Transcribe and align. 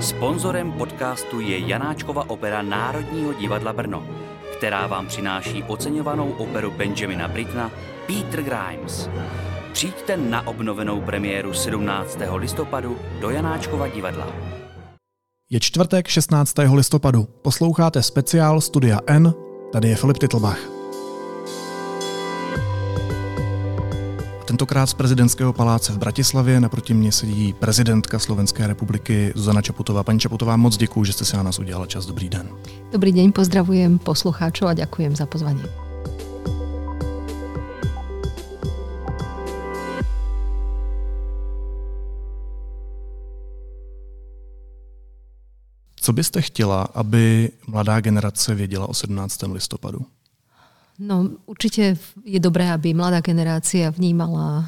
Sponzorem 0.00 0.72
podcastu 0.72 1.40
je 1.40 1.58
Janáčkova 1.58 2.30
opera 2.30 2.62
Národního 2.62 3.32
divadla 3.32 3.72
Brno, 3.72 4.06
která 4.56 4.86
vám 4.86 5.06
přináší 5.06 5.62
oceňovanou 5.62 6.30
operu 6.30 6.70
Benjamina 6.70 7.28
Britna 7.28 7.70
Peter 8.06 8.42
Grimes. 8.42 9.08
Přijďte 9.72 10.16
na 10.16 10.46
obnovenou 10.46 11.00
premiéru 11.00 11.52
17. 11.52 12.18
listopadu 12.34 12.98
do 13.20 13.30
Janáčkova 13.30 13.88
divadla. 13.88 14.26
Je 15.50 15.60
čtvrtek 15.60 16.08
16. 16.08 16.54
listopadu. 16.74 17.24
Posloucháte 17.42 18.02
speciál 18.02 18.60
Studia 18.60 18.98
N. 19.06 19.34
Tady 19.72 19.88
je 19.88 19.96
Filip 19.96 20.18
Titlbach. 20.18 20.73
Tentokrát 24.54 24.86
z 24.86 24.94
prezidentského 24.94 25.52
paláce 25.52 25.92
v 25.92 25.98
Bratislavě 25.98 26.60
naproti 26.60 26.94
mně 26.94 27.12
sedí 27.12 27.52
prezidentka 27.52 28.18
Slovenské 28.18 28.66
republiky 28.66 29.32
Zuzana 29.34 29.62
Čaputová. 29.62 30.02
Paní 30.02 30.20
Čaputová, 30.20 30.56
moc 30.56 30.76
děkuji, 30.76 31.04
že 31.04 31.12
jste 31.12 31.24
si 31.24 31.36
na 31.36 31.42
nás 31.42 31.58
udělala 31.58 31.86
čas. 31.86 32.06
Dobrý 32.06 32.28
den. 32.28 32.48
Dobrý 32.92 33.12
deň, 33.12 33.32
pozdravujem 33.32 33.98
poslucháčov 33.98 34.68
a 34.70 34.74
ďakujem 34.78 35.16
za 35.18 35.26
pozvanie. 35.26 35.66
Co 45.96 46.12
byste 46.12 46.42
chtěla, 46.42 46.82
aby 46.94 47.50
mladá 47.66 48.00
generace 48.00 48.54
věděla 48.54 48.88
o 48.88 48.94
17. 48.94 49.42
listopadu? 49.52 49.98
No, 50.94 51.42
určite 51.50 51.98
je 52.22 52.38
dobré, 52.38 52.70
aby 52.70 52.94
mladá 52.94 53.18
generácia 53.18 53.90
vnímala, 53.90 54.62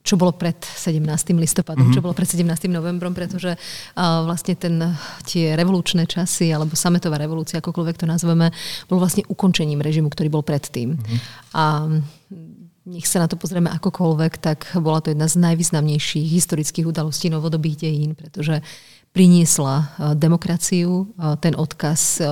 čo 0.00 0.16
bolo 0.16 0.32
pred 0.32 0.56
17. 0.56 1.04
listopadom, 1.36 1.92
mm-hmm. 1.92 1.96
čo 1.96 2.00
bolo 2.00 2.16
pred 2.16 2.24
17. 2.24 2.48
novembrom, 2.72 3.12
pretože 3.12 3.52
vlastne 3.92 4.56
ten, 4.56 4.80
tie 5.28 5.52
revolučné 5.52 6.08
časy, 6.08 6.48
alebo 6.48 6.72
sametová 6.72 7.20
revolúcia, 7.20 7.60
akokoľvek 7.60 7.96
to 8.00 8.08
nazveme, 8.08 8.48
bol 8.88 8.96
vlastne 8.96 9.20
ukončením 9.28 9.84
režimu, 9.84 10.08
ktorý 10.08 10.32
bol 10.32 10.40
predtým. 10.40 10.96
Mm-hmm. 10.96 11.18
A 11.52 11.64
nech 12.88 13.04
sa 13.04 13.20
na 13.20 13.28
to 13.28 13.36
pozrieme 13.36 13.68
akokoľvek, 13.68 14.32
tak 14.40 14.64
bola 14.80 15.04
to 15.04 15.12
jedna 15.12 15.28
z 15.28 15.44
najvýznamnejších 15.44 16.24
historických 16.24 16.88
udalostí 16.88 17.28
novodobých 17.28 17.84
dejín, 17.84 18.16
pretože 18.16 18.64
priniesla 19.12 19.92
demokraciu, 20.16 21.12
ten 21.44 21.52
odkaz 21.52 22.24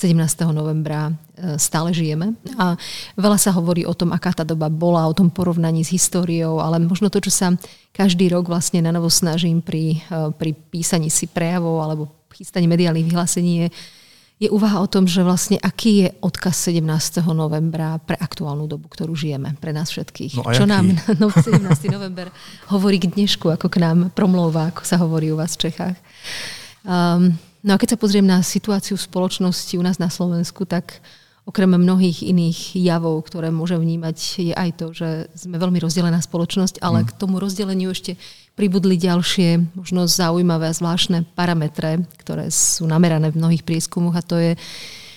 17. 0.00 0.16
novembra 0.56 1.12
e, 1.36 1.60
stále 1.60 1.92
žijeme. 1.92 2.32
A 2.56 2.72
veľa 3.20 3.36
sa 3.36 3.52
hovorí 3.52 3.84
o 3.84 3.92
tom, 3.92 4.16
aká 4.16 4.32
tá 4.32 4.48
doba 4.48 4.72
bola, 4.72 5.04
o 5.04 5.12
tom 5.12 5.28
porovnaní 5.28 5.84
s 5.84 5.92
históriou, 5.92 6.56
ale 6.56 6.80
možno 6.80 7.12
to, 7.12 7.20
čo 7.20 7.28
sa 7.28 7.52
každý 7.92 8.32
rok 8.32 8.48
vlastne 8.48 8.80
na 8.80 8.96
novo 8.96 9.12
snažím 9.12 9.60
pri, 9.60 10.00
e, 10.08 10.32
pri 10.32 10.56
písaní 10.56 11.12
si 11.12 11.28
prejavov 11.28 11.84
alebo 11.84 12.08
chystaní 12.32 12.64
mediálnych 12.64 13.04
vyhlásení 13.04 13.52
je, 13.60 13.68
je 14.40 14.48
úvaha 14.48 14.80
o 14.80 14.88
tom, 14.88 15.04
že 15.04 15.20
vlastne 15.20 15.60
aký 15.60 16.08
je 16.08 16.08
odkaz 16.24 16.72
17. 16.72 17.20
novembra 17.36 18.00
pre 18.00 18.16
aktuálnu 18.16 18.64
dobu, 18.64 18.88
ktorú 18.88 19.12
žijeme, 19.12 19.52
pre 19.60 19.76
nás 19.76 19.92
všetkých. 19.92 20.40
No 20.40 20.48
Čo 20.48 20.64
nám 20.64 20.96
no, 21.20 21.28
17. 21.28 21.60
november 21.92 22.32
hovorí 22.72 22.96
k 22.96 23.12
dnešku, 23.12 23.52
ako 23.52 23.68
k 23.68 23.84
nám 23.84 24.08
promlouva, 24.16 24.72
ako 24.72 24.80
sa 24.88 24.96
hovorí 24.96 25.28
u 25.28 25.36
vás 25.36 25.60
v 25.60 25.68
Čechách. 25.68 25.96
Um, 26.88 27.36
No 27.60 27.76
a 27.76 27.80
keď 27.80 27.96
sa 27.96 28.00
pozriem 28.00 28.24
na 28.24 28.40
situáciu 28.40 28.96
v 28.96 29.04
spoločnosti 29.04 29.76
u 29.76 29.82
nás 29.84 30.00
na 30.00 30.08
Slovensku, 30.08 30.64
tak 30.64 31.04
okrem 31.44 31.68
mnohých 31.68 32.24
iných 32.24 32.78
javov, 32.78 33.26
ktoré 33.26 33.50
môžem 33.50 33.80
vnímať, 33.80 34.16
je 34.38 34.54
aj 34.54 34.70
to, 34.76 34.86
že 34.94 35.28
sme 35.34 35.58
veľmi 35.58 35.80
rozdelená 35.80 36.20
spoločnosť, 36.22 36.78
ale 36.80 37.02
mm. 37.02 37.06
k 37.10 37.16
tomu 37.16 37.42
rozdeleniu 37.42 37.90
ešte 37.90 38.14
pribudli 38.54 39.00
ďalšie, 39.00 39.76
možno 39.76 40.04
zaujímavé 40.04 40.70
a 40.70 40.76
zvláštne 40.76 41.26
parametre, 41.32 42.04
ktoré 42.20 42.52
sú 42.52 42.84
namerané 42.86 43.32
v 43.32 43.40
mnohých 43.40 43.64
prieskumoch 43.64 44.14
a 44.14 44.22
to 44.22 44.36
je 44.36 44.52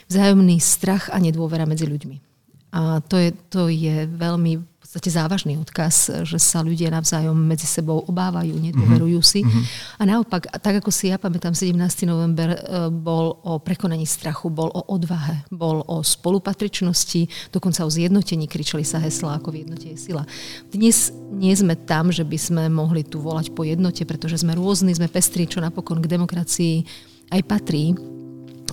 vzájomný 0.09 0.57
strach 0.63 1.11
a 1.11 1.19
nedôvera 1.19 1.67
medzi 1.67 1.85
ľuďmi. 1.85 2.17
A 2.73 3.05
to 3.05 3.21
je, 3.21 3.29
to 3.53 3.69
je 3.69 4.09
veľmi 4.09 4.57
podstate 4.93 5.09
závažný 5.09 5.57
odkaz, 5.57 6.21
že 6.21 6.37
sa 6.37 6.61
ľudia 6.61 6.93
navzájom 6.93 7.33
medzi 7.33 7.65
sebou 7.65 8.05
obávajú, 8.05 8.53
nedôverujú 8.61 9.25
si. 9.25 9.41
Mm-hmm. 9.41 9.63
A 9.97 10.03
naopak, 10.05 10.45
tak 10.61 10.85
ako 10.85 10.93
si 10.93 11.09
ja 11.09 11.17
pamätám, 11.17 11.57
17. 11.57 11.73
november 12.05 12.53
e, 12.53 12.57
bol 12.93 13.41
o 13.41 13.57
prekonaní 13.57 14.05
strachu, 14.05 14.53
bol 14.53 14.69
o 14.69 14.85
odvahe, 14.93 15.41
bol 15.49 15.81
o 15.89 16.05
spolupatričnosti, 16.05 17.49
dokonca 17.49 17.81
o 17.81 17.89
zjednotení, 17.89 18.45
kričali 18.45 18.85
sa 18.85 19.01
hesla 19.01 19.41
ako 19.41 19.49
v 19.49 19.65
jednote 19.65 19.89
je 19.89 19.97
sila. 19.97 20.29
Dnes 20.69 21.09
nie 21.33 21.57
sme 21.57 21.73
tam, 21.73 22.13
že 22.13 22.21
by 22.21 22.37
sme 22.37 22.63
mohli 22.69 23.01
tu 23.01 23.17
volať 23.17 23.49
po 23.57 23.65
jednote, 23.65 24.05
pretože 24.05 24.45
sme 24.45 24.53
rôzni, 24.53 24.93
sme 24.93 25.09
pestrí, 25.09 25.49
čo 25.49 25.57
napokon 25.57 26.05
k 26.05 26.11
demokracii 26.11 26.85
aj 27.33 27.41
patrí. 27.49 27.97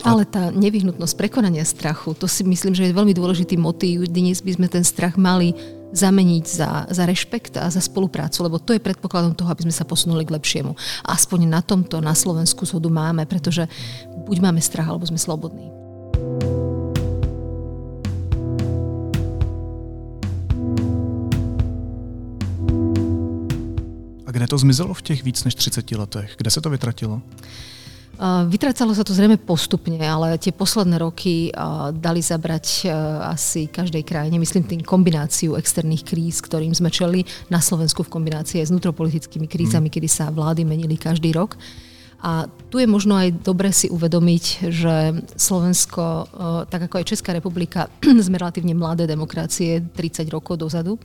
Ale 0.00 0.24
tá 0.24 0.48
nevyhnutnosť 0.52 1.16
prekonania 1.16 1.64
strachu, 1.64 2.12
to 2.16 2.24
si 2.24 2.44
myslím, 2.44 2.72
že 2.72 2.88
je 2.88 2.96
veľmi 2.96 3.12
dôležitý 3.12 3.56
motív. 3.60 4.08
Dnes 4.08 4.40
by 4.40 4.56
sme 4.56 4.68
ten 4.68 4.84
strach 4.84 5.16
mali 5.20 5.52
zameniť 5.92 6.44
za, 6.46 6.86
za 6.90 7.04
rešpekt 7.06 7.58
a 7.58 7.70
za 7.70 7.82
spoluprácu, 7.82 8.46
lebo 8.46 8.58
to 8.62 8.72
je 8.72 8.82
predpokladom 8.82 9.34
toho, 9.34 9.50
aby 9.50 9.66
sme 9.66 9.74
sa 9.74 9.84
posunuli 9.84 10.22
k 10.24 10.34
lepšiemu. 10.34 10.74
Aspoň 11.06 11.50
na 11.50 11.60
tomto 11.62 11.98
na 11.98 12.14
Slovensku 12.14 12.66
zhodu 12.66 12.88
máme, 12.90 13.26
pretože 13.26 13.66
buď 14.26 14.36
máme 14.40 14.60
strach, 14.62 14.88
alebo 14.88 15.06
sme 15.06 15.18
slobodní. 15.18 15.70
A 24.26 24.30
kde 24.30 24.46
to 24.46 24.58
zmizelo 24.58 24.94
v 24.94 25.02
těch 25.02 25.24
víc 25.24 25.44
než 25.44 25.54
30 25.54 25.90
letech? 25.90 26.34
Kde 26.38 26.50
se 26.50 26.60
to 26.60 26.70
vytratilo? 26.70 27.22
Vytracalo 28.20 28.92
sa 28.92 29.00
to 29.00 29.16
zrejme 29.16 29.40
postupne, 29.40 29.96
ale 29.96 30.36
tie 30.36 30.52
posledné 30.52 31.00
roky 31.00 31.48
dali 31.96 32.20
zabrať 32.20 32.84
asi 33.32 33.64
každej 33.72 34.04
krajine, 34.04 34.36
myslím 34.36 34.68
tým 34.68 34.84
kombináciu 34.84 35.56
externých 35.56 36.04
kríz, 36.04 36.44
ktorým 36.44 36.76
sme 36.76 36.92
čeli 36.92 37.24
na 37.48 37.64
Slovensku 37.64 38.04
v 38.04 38.12
kombinácii 38.12 38.60
aj 38.60 38.68
s 38.68 38.72
vnútropolitickými 38.76 39.48
krízami, 39.48 39.88
mm. 39.88 39.94
kedy 39.96 40.08
sa 40.12 40.28
vlády 40.28 40.68
menili 40.68 41.00
každý 41.00 41.32
rok. 41.32 41.56
A 42.20 42.44
tu 42.68 42.76
je 42.76 42.86
možno 42.86 43.16
aj 43.16 43.40
dobre 43.40 43.72
si 43.72 43.88
uvedomiť, 43.88 44.44
že 44.68 45.24
Slovensko, 45.40 46.04
e, 46.04 46.24
tak 46.68 46.86
ako 46.86 47.00
aj 47.00 47.08
Česká 47.08 47.32
republika, 47.32 47.88
sme 48.26 48.36
relatívne 48.36 48.76
mladé 48.76 49.08
demokracie, 49.08 49.80
30 49.80 50.28
rokov 50.28 50.60
dozadu, 50.60 51.00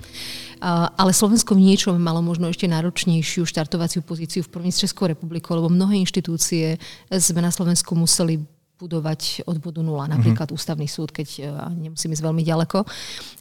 ale 0.65 1.11
Slovensko 1.11 1.55
v 1.55 1.71
niečom 1.71 1.99
malo 1.99 2.23
možno 2.23 2.47
ešte 2.47 2.65
náročnejšiu 2.65 3.43
štartovaciu 3.43 4.01
pozíciu 4.01 4.41
v 4.43 4.51
první 4.51 4.71
s 4.71 4.81
Českou 4.83 5.07
republikou, 5.07 5.55
lebo 5.55 5.67
mnohé 5.67 5.99
inštitúcie 5.99 6.79
sme 7.11 7.43
na 7.43 7.51
Slovensku 7.51 7.93
museli 7.93 8.39
budovať 8.75 9.47
od 9.47 9.57
bodu 9.63 9.79
nula, 9.79 10.11
napríklad 10.11 10.51
mm-hmm. 10.51 10.59
ústavný 10.59 10.87
súd, 10.87 11.15
keď 11.15 11.27
e, 11.39 11.41
nemusím 11.79 12.11
ísť 12.11 12.23
veľmi 12.27 12.43
ďaleko. 12.43 12.83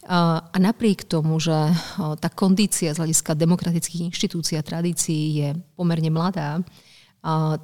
A 0.06 0.56
napriek 0.62 1.10
tomu, 1.10 1.42
že 1.42 1.54
e, 1.54 1.74
tá 2.22 2.30
kondícia 2.30 2.94
z 2.94 3.02
hľadiska 3.02 3.34
demokratických 3.34 4.14
inštitúcií 4.14 4.54
a 4.54 4.66
tradícií 4.66 5.22
je 5.42 5.48
pomerne 5.74 6.10
mladá, 6.14 6.62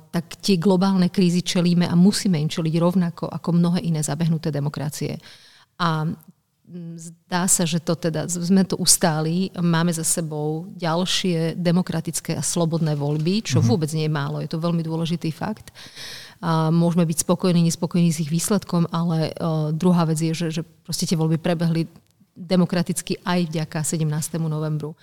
tak 0.08 0.40
tie 0.40 0.56
globálne 0.56 1.12
krízy 1.12 1.44
čelíme 1.44 1.84
a 1.84 1.92
musíme 1.92 2.40
im 2.40 2.48
čeliť 2.48 2.74
rovnako 2.80 3.28
ako 3.28 3.48
mnohé 3.52 3.84
iné 3.84 4.00
zabehnuté 4.00 4.48
demokracie. 4.48 5.20
A 5.76 6.08
zdá 6.96 7.50
sa, 7.50 7.66
že 7.66 7.82
to 7.82 7.98
teda, 7.98 8.30
sme 8.30 8.62
to 8.62 8.78
ustáli, 8.78 9.50
máme 9.58 9.90
za 9.90 10.06
sebou 10.06 10.70
ďalšie 10.78 11.58
demokratické 11.58 12.38
a 12.38 12.46
slobodné 12.46 12.94
voľby, 12.94 13.42
čo 13.42 13.58
mm-hmm. 13.58 13.70
vôbec 13.70 13.90
nie 13.90 14.06
je 14.06 14.12
málo, 14.12 14.38
je 14.38 14.50
to 14.50 14.62
veľmi 14.62 14.80
dôležitý 14.86 15.34
fakt. 15.34 15.74
A 16.40 16.72
môžeme 16.72 17.04
byť 17.04 17.26
spokojní, 17.26 17.60
nespokojní 17.68 18.14
s 18.14 18.22
ich 18.22 18.32
výsledkom, 18.32 18.88
ale 18.94 19.34
uh, 19.34 19.74
druhá 19.74 20.08
vec 20.08 20.22
je, 20.22 20.32
že, 20.32 20.48
že 20.48 20.62
proste 20.64 21.04
tie 21.04 21.18
voľby 21.18 21.36
prebehli 21.36 21.90
demokraticky 22.32 23.20
aj 23.26 23.50
vďaka 23.50 23.78
17. 23.84 24.08
novembru. 24.40 24.96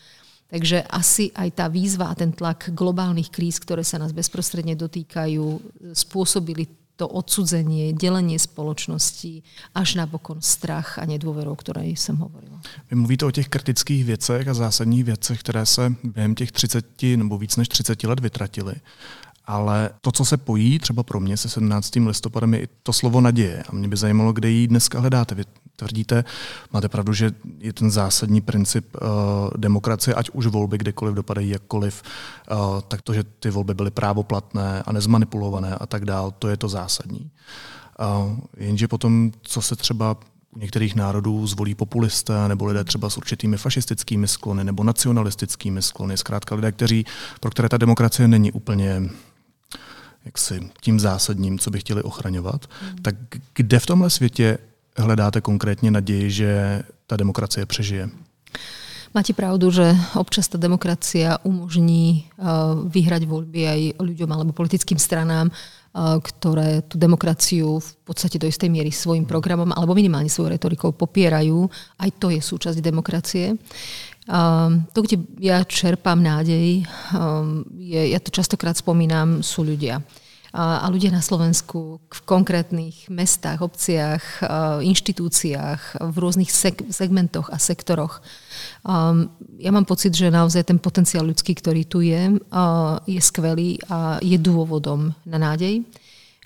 Takže 0.48 0.88
asi 0.88 1.32
aj 1.36 1.50
tá 1.60 1.68
výzva 1.68 2.08
a 2.08 2.16
ten 2.16 2.32
tlak 2.32 2.72
globálnych 2.72 3.28
kríz, 3.28 3.60
ktoré 3.60 3.84
sa 3.84 4.00
nás 4.00 4.16
bezprostredne 4.16 4.80
dotýkajú, 4.80 5.44
spôsobili 5.92 6.72
to 6.98 7.06
odsudzenie, 7.06 7.94
delenie 7.94 8.42
spoločnosti, 8.42 9.46
až 9.78 10.02
napokon 10.02 10.42
strach 10.42 10.98
a 10.98 11.06
nedôveru, 11.06 11.54
o 11.54 11.56
ktorej 11.56 11.94
jsem 11.94 12.18
hovorila. 12.18 12.58
Vy 12.90 12.96
mluvíte 12.96 13.26
o 13.26 13.32
těch 13.32 13.48
kritických 13.48 14.06
věcech 14.06 14.48
a 14.48 14.54
zásadních 14.54 15.04
věcech, 15.04 15.40
které 15.40 15.66
se 15.66 15.94
během 16.04 16.36
těch 16.36 16.52
30 16.52 16.86
nebo 17.16 17.38
víc 17.38 17.56
než 17.56 17.68
30 17.68 18.04
let 18.04 18.20
vytratily. 18.20 18.76
Ale 19.48 19.90
to, 20.02 20.12
co 20.12 20.26
se 20.26 20.38
pojí 20.38 20.80
třeba 20.80 21.04
pro 21.04 21.20
mě 21.20 21.38
se 21.38 21.50
17. 21.50 21.96
listopadem, 21.96 22.54
je 22.54 22.60
i 22.60 22.68
to 22.84 22.94
slovo 22.94 23.22
naděje. 23.22 23.64
A 23.70 23.76
mě 23.76 23.88
by 23.88 23.98
zajímalo, 23.98 24.34
kde 24.34 24.50
ji 24.50 24.68
dneska 24.68 25.00
hledáte. 25.00 25.36
Vy 25.36 25.44
tvrdíte, 25.76 26.24
máte 26.74 26.90
pravdu, 26.90 27.14
že 27.14 27.32
je 27.60 27.74
ten 27.74 27.92
zásadní 27.92 28.42
princip 28.42 28.96
uh, 28.96 29.10
demokracie, 29.58 30.16
ať 30.16 30.30
už 30.30 30.48
volby 30.48 30.78
kdekoliv 30.78 31.16
dopadají 31.16 31.50
jakkoliv, 31.50 32.04
uh, 32.52 32.58
tak 32.88 33.02
to, 33.02 33.14
že 33.14 33.24
ty 33.24 33.50
volby 33.50 33.74
byly 33.74 33.92
právoplatné 33.92 34.84
a 34.84 34.92
nezmanipulované 34.92 35.76
a 35.76 35.86
tak 35.86 36.06
dál, 36.06 36.34
to 36.40 36.48
je 36.48 36.58
to 36.58 36.70
zásadní. 36.70 37.32
Uh, 38.00 38.38
jenže 38.58 38.88
potom, 38.88 39.32
co 39.42 39.62
se 39.62 39.76
třeba 39.76 40.18
u 40.56 40.60
některých 40.60 40.96
národů 40.96 41.48
zvolí 41.48 41.76
populisté 41.76 42.48
nebo 42.48 42.66
lidé 42.66 42.84
třeba 42.84 43.10
s 43.10 43.18
určitými 43.18 43.58
fašistickými 43.58 44.28
sklony 44.28 44.64
nebo 44.64 44.84
nacionalistickými 44.84 45.82
sklony, 45.82 46.18
zkrátka 46.18 46.56
lidé, 46.56 46.72
kteří, 46.72 47.06
pro 47.40 47.52
které 47.52 47.70
ta 47.70 47.78
demokracie 47.78 48.28
není 48.28 48.52
úplně 48.52 49.10
jaksi 50.28 50.70
tím 50.82 51.00
zásadním, 51.00 51.60
co 51.60 51.72
by 51.72 51.80
chtěli 51.80 52.04
ochraňovat, 52.04 52.68
mm. 52.68 52.98
tak 53.02 53.16
kde 53.56 53.80
v 53.80 53.86
tomhle 53.86 54.10
světě 54.10 54.58
hledáte 54.98 55.42
konkrétně 55.42 55.92
naději, 55.92 56.32
že 56.32 56.84
ta 57.08 57.18
demokracie 57.18 57.66
přežije? 57.66 58.10
Máte 59.16 59.34
pravdu, 59.34 59.72
že 59.72 59.96
občas 60.20 60.52
tá 60.52 60.60
demokracia 60.60 61.40
umožní 61.42 62.28
uh, 62.38 62.76
vyhrať 62.92 63.24
voľby 63.24 63.62
aj 63.66 63.82
ľuďom 64.04 64.30
alebo 64.30 64.52
politickým 64.52 65.00
stranám, 65.00 65.48
uh, 65.48 66.20
ktoré 66.20 66.84
tú 66.86 67.00
demokraciu 67.00 67.80
v 67.80 67.92
podstate 68.04 68.36
do 68.38 68.46
istej 68.46 68.68
miery 68.68 68.92
svojim 68.92 69.24
programom 69.24 69.72
alebo 69.72 69.96
minimálne 69.96 70.30
svojou 70.30 70.54
retorikou 70.54 70.92
popierajú. 70.92 71.66
Aj 71.98 72.10
to 72.20 72.30
je 72.30 72.44
súčasť 72.44 72.84
demokracie. 72.84 73.56
Um, 74.28 74.84
to, 74.92 75.08
kde 75.08 75.24
ja 75.40 75.64
čerpám 75.64 76.20
nádej, 76.20 76.84
um, 77.16 77.64
je, 77.80 78.12
ja 78.12 78.20
to 78.20 78.28
častokrát 78.28 78.76
spomínam, 78.76 79.40
sú 79.40 79.64
ľudia. 79.64 80.04
A, 80.52 80.84
ľudia 80.92 81.16
na 81.16 81.24
Slovensku 81.24 82.04
v 82.08 82.20
konkrétnych 82.28 83.08
mestách, 83.08 83.64
obciach, 83.64 84.24
uh, 84.44 84.80
inštitúciách, 84.84 86.12
v 86.12 86.16
rôznych 86.18 86.52
seg- 86.52 86.88
segmentoch 86.92 87.48
a 87.52 87.62
sektoroch. 87.62 88.20
Um, 88.84 89.32
ja 89.60 89.72
mám 89.72 89.88
pocit, 89.88 90.12
že 90.12 90.34
naozaj 90.34 90.68
ten 90.68 90.80
potenciál 90.80 91.24
ľudský, 91.24 91.56
ktorý 91.56 91.88
tu 91.88 92.04
je, 92.04 92.36
uh, 92.52 93.00
je 93.08 93.22
skvelý 93.22 93.80
a 93.88 94.20
je 94.20 94.36
dôvodom 94.36 95.16
na 95.24 95.38
nádej. 95.40 95.88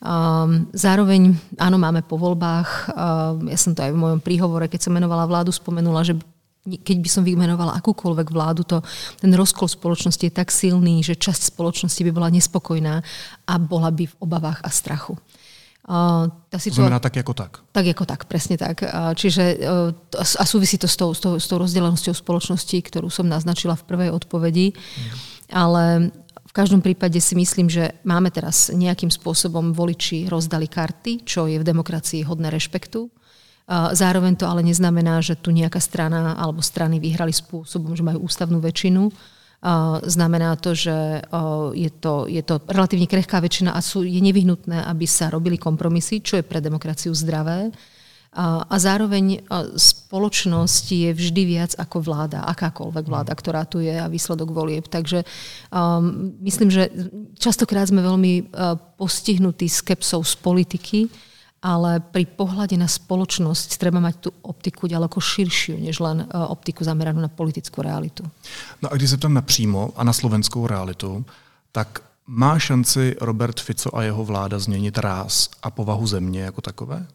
Um, 0.02 0.66
zároveň, 0.74 1.38
áno, 1.62 1.78
máme 1.78 2.02
po 2.02 2.18
voľbách, 2.18 2.90
um, 2.90 3.46
ja 3.50 3.58
som 3.58 3.78
to 3.78 3.86
aj 3.86 3.94
v 3.94 4.02
mojom 4.02 4.20
príhovore, 4.22 4.66
keď 4.66 4.90
som 4.90 4.98
menovala 4.98 5.30
vládu, 5.30 5.54
spomenula, 5.54 6.02
že 6.02 6.18
keď 6.62 6.98
by 7.02 7.10
som 7.10 7.24
vymenovala 7.26 7.74
akúkoľvek 7.82 8.28
vládu, 8.30 8.62
to, 8.62 8.86
ten 9.18 9.34
rozkol 9.34 9.66
spoločnosti 9.66 10.22
je 10.22 10.34
tak 10.34 10.54
silný, 10.54 11.02
že 11.02 11.18
časť 11.18 11.54
spoločnosti 11.54 12.02
by 12.06 12.12
bola 12.14 12.30
nespokojná 12.30 13.02
a 13.50 13.54
bola 13.58 13.90
by 13.90 14.06
v 14.06 14.16
obavách 14.22 14.62
a 14.62 14.70
strachu. 14.70 15.18
Uh, 15.82 16.30
tá 16.54 16.62
situa- 16.62 16.86
znamená 16.86 17.02
tak 17.02 17.18
ako 17.18 17.34
tak? 17.34 17.66
Tak 17.74 17.86
ako 17.98 18.04
tak, 18.06 18.30
presne 18.30 18.54
tak. 18.54 18.86
Uh, 18.86 19.18
čiže 19.18 19.58
uh, 19.58 19.90
a 20.38 20.44
súvisí 20.46 20.78
to 20.78 20.86
s 20.86 20.94
tou, 20.94 21.10
s, 21.10 21.18
tou, 21.18 21.42
s 21.42 21.50
tou 21.50 21.58
rozdelenosťou 21.58 22.14
spoločnosti, 22.14 22.78
ktorú 22.78 23.10
som 23.10 23.26
naznačila 23.26 23.74
v 23.74 23.88
prvej 23.90 24.10
odpovedi. 24.14 24.78
Mm. 24.78 25.12
Ale 25.52 25.84
v 26.52 26.54
každom 26.54 26.84
prípade 26.84 27.18
si 27.24 27.32
myslím, 27.34 27.72
že 27.72 27.96
máme 28.06 28.28
teraz 28.30 28.70
nejakým 28.70 29.10
spôsobom 29.10 29.74
voliči 29.74 30.30
rozdali 30.30 30.70
karty, 30.70 31.26
čo 31.26 31.48
je 31.48 31.58
v 31.58 31.64
demokracii 31.64 32.28
hodné 32.30 32.54
rešpektu. 32.54 33.08
Zároveň 33.70 34.36
to 34.36 34.50
ale 34.50 34.66
neznamená, 34.66 35.22
že 35.22 35.38
tu 35.38 35.54
nejaká 35.54 35.78
strana 35.78 36.34
alebo 36.36 36.64
strany 36.64 36.98
vyhrali 36.98 37.32
spôsobom, 37.32 37.96
že 37.96 38.04
majú 38.04 38.26
ústavnú 38.26 38.58
väčšinu. 38.60 39.12
Znamená 40.02 40.58
to, 40.58 40.74
že 40.74 41.22
je 41.78 41.92
to, 41.94 42.26
je 42.26 42.42
to 42.42 42.60
relatívne 42.66 43.06
krehká 43.06 43.38
väčšina 43.38 43.78
a 43.78 43.80
sú, 43.80 44.02
je 44.02 44.18
nevyhnutné, 44.18 44.82
aby 44.90 45.06
sa 45.06 45.30
robili 45.30 45.62
kompromisy, 45.62 46.26
čo 46.26 46.42
je 46.42 46.44
pre 46.44 46.58
demokraciu 46.58 47.14
zdravé. 47.14 47.70
A 48.32 48.76
zároveň 48.80 49.44
spoločnosť 49.76 50.86
je 50.88 51.10
vždy 51.12 51.42
viac 51.52 51.76
ako 51.76 52.00
vláda, 52.00 52.48
akákoľvek 52.48 53.06
vláda, 53.06 53.36
ktorá 53.36 53.68
tu 53.68 53.84
je 53.84 53.92
a 53.92 54.08
výsledok 54.08 54.56
volieb. 54.56 54.88
Takže 54.88 55.28
um, 55.68 56.32
myslím, 56.40 56.72
že 56.72 56.88
častokrát 57.36 57.92
sme 57.92 58.00
veľmi 58.00 58.34
uh, 58.56 58.80
postihnutí 58.96 59.68
skepsou 59.68 60.24
z 60.24 60.40
politiky, 60.40 61.12
ale 61.62 62.02
pri 62.02 62.26
pohľade 62.26 62.74
na 62.74 62.90
spoločnosť 62.90 63.78
treba 63.78 64.02
mať 64.02 64.16
tú 64.18 64.30
optiku 64.42 64.90
ďaleko 64.90 65.22
širšiu, 65.22 65.78
než 65.78 66.02
len 66.02 66.26
e, 66.26 66.26
optiku 66.34 66.82
zameranú 66.84 67.22
na 67.22 67.30
politickú 67.30 67.86
realitu. 67.86 68.26
No 68.82 68.90
a 68.92 68.96
když 68.96 69.10
se 69.10 69.18
tam 69.18 69.34
napřímo 69.34 69.94
a 69.96 70.04
na 70.04 70.14
slovenskou 70.14 70.68
realitu, 70.68 71.26
tak 71.72 72.02
má 72.28 72.60
šanci 72.60 73.16
Robert 73.22 73.60
Fico 73.60 73.98
a 73.98 74.04
jeho 74.04 74.26
vláda 74.26 74.60
změnit 74.60 74.98
ráz 74.98 75.50
a 75.64 75.72
povahu 75.72 76.08
země 76.08 76.42
jako 76.42 76.62
takové? 76.62 77.08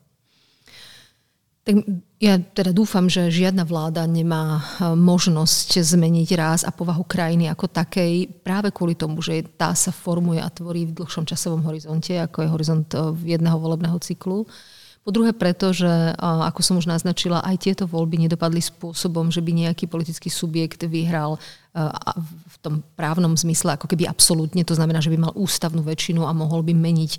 Tak 1.67 1.83
ja 2.23 2.39
teda 2.39 2.71
dúfam, 2.71 3.11
že 3.11 3.27
žiadna 3.27 3.67
vláda 3.67 4.07
nemá 4.07 4.63
eh, 4.63 4.95
možnosť 4.95 5.83
zmeniť 5.83 6.29
ráz 6.39 6.61
a 6.63 6.71
povahu 6.71 7.03
krajiny 7.03 7.51
ako 7.51 7.67
takej 7.67 8.31
práve 8.47 8.71
kvôli 8.71 8.95
tomu, 8.95 9.19
že 9.19 9.43
tá 9.59 9.75
sa 9.75 9.91
formuje 9.91 10.39
a 10.39 10.47
tvorí 10.47 10.87
v 10.87 10.95
dlhšom 10.95 11.27
časovom 11.27 11.67
horizonte, 11.67 12.15
ako 12.23 12.47
je 12.47 12.53
horizont 12.55 12.89
eh, 12.95 13.35
jedného 13.35 13.59
volebného 13.59 13.99
cyklu. 13.99 14.47
Po 15.07 15.11
druhé 15.15 15.35
preto, 15.35 15.75
že 15.75 15.91
eh, 15.91 16.15
ako 16.23 16.63
som 16.63 16.79
už 16.79 16.87
naznačila, 16.87 17.43
aj 17.43 17.67
tieto 17.67 17.91
voľby 17.91 18.31
nedopadli 18.31 18.63
spôsobom, 18.63 19.35
že 19.35 19.43
by 19.43 19.67
nejaký 19.67 19.91
politický 19.91 20.31
subjekt 20.31 20.87
vyhral 20.87 21.35
v 21.77 22.57
tom 22.65 22.81
právnom 22.97 23.37
zmysle 23.37 23.77
ako 23.77 23.85
keby 23.85 24.09
absolútne, 24.09 24.65
to 24.65 24.73
znamená, 24.73 25.05
že 25.05 25.13
by 25.13 25.29
mal 25.29 25.37
ústavnú 25.37 25.85
väčšinu 25.85 26.25
a 26.25 26.33
mohol 26.33 26.65
by 26.65 26.73
meniť 26.73 27.13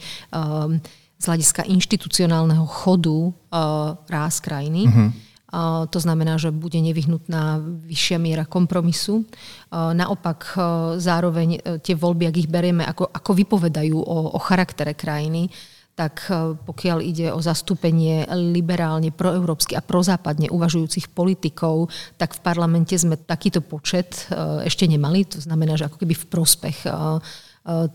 z 1.17 1.23
hľadiska 1.25 1.65
inštitucionálneho 1.65 2.65
chodu 2.69 3.33
uh, 3.33 3.97
ráz 4.05 4.37
krajiny. 4.39 4.85
Uh-huh. 4.85 5.09
Uh, 5.47 5.83
to 5.89 5.97
znamená, 5.97 6.37
že 6.37 6.53
bude 6.53 6.77
nevyhnutná 6.77 7.57
vyššia 7.89 8.17
miera 8.21 8.45
kompromisu. 8.45 9.25
Uh, 9.25 9.97
naopak 9.97 10.53
uh, 10.53 10.61
zároveň 11.01 11.81
tie 11.81 11.97
voľby, 11.97 12.29
ak 12.29 12.35
ich 12.37 12.49
berieme, 12.51 12.85
ako, 12.85 13.09
ako 13.09 13.31
vypovedajú 13.33 13.97
o, 13.97 14.17
o 14.35 14.39
charaktere 14.43 14.93
krajiny, 14.93 15.49
tak 15.97 16.29
pokiaľ 16.61 17.01
ide 17.01 17.33
o 17.33 17.41
zastúpenie 17.41 18.29
liberálne, 18.53 19.09
proeurópsky 19.09 19.73
a 19.73 19.81
prozápadne 19.81 20.45
uvažujúcich 20.53 21.09
politikov, 21.09 21.89
tak 22.21 22.37
v 22.37 22.45
parlamente 22.45 22.93
sme 22.93 23.17
takýto 23.17 23.65
počet 23.65 24.29
ešte 24.61 24.85
nemali. 24.85 25.25
To 25.25 25.41
znamená, 25.41 25.73
že 25.73 25.89
ako 25.89 25.97
keby 26.05 26.13
v 26.13 26.29
prospech 26.29 26.85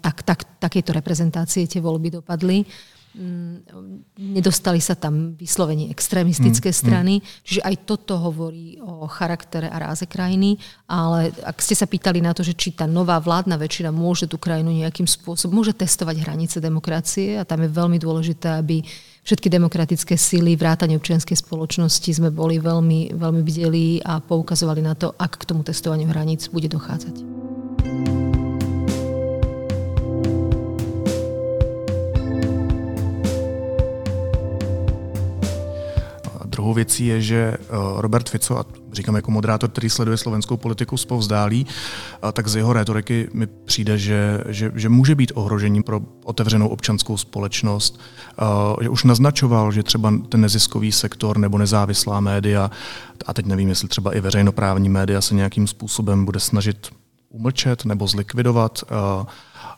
tak, 0.02 0.16
tak, 0.26 0.58
takéto 0.58 0.90
reprezentácie 0.90 1.70
tie 1.70 1.78
voľby 1.78 2.18
dopadli. 2.18 2.66
Mm, 3.12 3.60
nedostali 4.16 4.80
sa 4.80 4.96
tam 4.96 5.36
vyslovene 5.36 5.92
extrémistické 5.92 6.72
mm, 6.72 6.76
strany, 6.76 7.14
mm. 7.20 7.24
čiže 7.44 7.60
aj 7.60 7.76
toto 7.84 8.16
hovorí 8.16 8.80
o 8.80 9.04
charaktere 9.04 9.68
a 9.68 9.76
ráze 9.76 10.08
krajiny, 10.08 10.56
ale 10.88 11.28
ak 11.44 11.60
ste 11.60 11.76
sa 11.76 11.84
pýtali 11.84 12.24
na 12.24 12.32
to, 12.32 12.40
že 12.40 12.56
či 12.56 12.72
tá 12.72 12.88
nová 12.88 13.20
vládna 13.20 13.60
väčšina 13.60 13.92
môže 13.92 14.24
tú 14.24 14.40
krajinu 14.40 14.72
nejakým 14.72 15.04
spôsobom, 15.04 15.60
môže 15.60 15.76
testovať 15.76 16.24
hranice 16.24 16.56
demokracie 16.56 17.36
a 17.36 17.44
tam 17.44 17.60
je 17.60 17.68
veľmi 17.68 18.00
dôležité, 18.00 18.56
aby 18.56 18.80
všetky 19.28 19.52
demokratické 19.52 20.16
síly, 20.16 20.56
vrátane 20.56 20.96
občianskej 20.96 21.36
spoločnosti 21.36 22.16
sme 22.16 22.32
boli 22.32 22.64
veľmi, 22.64 23.12
veľmi 23.12 23.42
bdelí 23.44 24.00
a 24.08 24.24
poukazovali 24.24 24.80
na 24.80 24.96
to, 24.96 25.12
ak 25.20 25.36
k 25.36 25.52
tomu 25.52 25.60
testovaniu 25.60 26.08
hraníc 26.08 26.48
bude 26.48 26.72
dochádzať. 26.72 27.20
Druhou 36.52 36.74
věcí 36.74 37.06
je, 37.06 37.20
že 37.22 37.36
eh, 37.36 37.58
Robert 37.96 38.28
Fico, 38.28 38.58
a 38.58 38.64
říkám 38.92 39.16
jako 39.16 39.30
moderátor, 39.30 39.70
který 39.70 39.90
sleduje 39.90 40.16
slovenskou 40.16 40.56
politiku 40.56 40.96
zpovzdálí, 40.96 41.66
tak 42.32 42.48
z 42.48 42.56
jeho 42.56 42.72
retoriky 42.72 43.28
mi 43.32 43.46
přijde, 43.46 43.98
že, 43.98 44.40
že, 44.48 44.72
že 44.74 44.88
může 44.88 45.14
být 45.14 45.32
ohrožením 45.34 45.82
pro 45.82 46.00
otevřenou 46.24 46.68
občanskou 46.68 47.16
společnost. 47.16 48.00
Že 48.80 48.88
už 48.88 49.04
naznačoval, 49.04 49.72
že 49.72 49.82
třeba 49.82 50.12
ten 50.28 50.40
neziskový 50.40 50.92
sektor 50.92 51.38
nebo 51.38 51.58
nezávislá 51.58 52.20
média, 52.20 52.70
a 53.26 53.34
teď 53.34 53.46
nevím, 53.46 53.68
jestli 53.68 53.88
třeba 53.88 54.16
i 54.16 54.20
veřejnoprávní 54.20 54.88
média 54.88 55.20
se 55.20 55.34
nějakým 55.34 55.66
způsobem 55.66 56.24
bude 56.24 56.40
snažit 56.40 56.90
umlčet 57.28 57.84
nebo 57.84 58.06
zlikvidovat. 58.06 58.84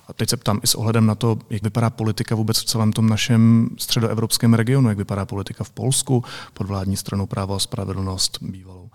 A 0.09 0.13
teď 0.13 0.31
se 0.31 0.37
ptám 0.37 0.61
i 0.63 0.67
s 0.67 0.75
ohledem 0.75 1.07
na 1.07 1.15
to, 1.15 1.39
jak 1.51 1.63
vypadá 1.63 1.91
politika 1.91 2.35
vůbec 2.35 2.59
v 2.59 2.65
celém 2.65 2.93
tom 2.93 3.09
našem 3.09 3.69
středoevropském 3.79 4.55
regionu, 4.55 4.89
jak 4.89 4.99
vypadá 4.99 5.27
politika 5.27 5.65
v 5.65 5.71
Polsku 5.71 6.25
pod 6.55 6.67
vládní 6.67 6.97
stranou 6.97 7.27
právo 7.27 7.55
a 7.55 7.59
spravedlnost 7.59 8.39
bývalou. 8.41 8.91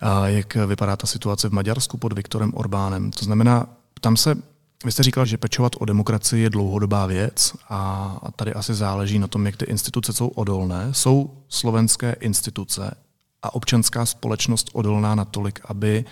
A 0.00 0.28
jak 0.28 0.54
vypadá 0.54 0.96
ta 0.96 1.06
situace 1.06 1.48
v 1.48 1.52
Maďarsku 1.52 1.96
pod 1.96 2.12
Viktorem 2.12 2.52
Orbánem. 2.54 3.10
To 3.10 3.24
znamená, 3.24 3.66
tam 4.00 4.16
se 4.16 4.36
vy 4.84 4.92
jste 4.92 5.02
říkal, 5.02 5.26
že 5.26 5.38
pečovat 5.38 5.72
o 5.78 5.84
demokracii 5.84 6.42
je 6.42 6.50
dlouhodobá 6.50 7.06
věc 7.06 7.52
a 7.68 8.30
tady 8.36 8.54
asi 8.54 8.74
záleží 8.74 9.18
na 9.18 9.26
tom, 9.26 9.46
jak 9.46 9.56
ty 9.56 9.64
instituce 9.64 10.12
jsou 10.12 10.28
odolné. 10.28 10.88
Jsou 10.90 11.30
slovenské 11.48 12.16
instituce 12.20 12.94
a 13.42 13.54
občanská 13.54 14.06
společnost 14.06 14.70
odolná 14.72 15.14
natolik, 15.14 15.60
aby 15.64 16.04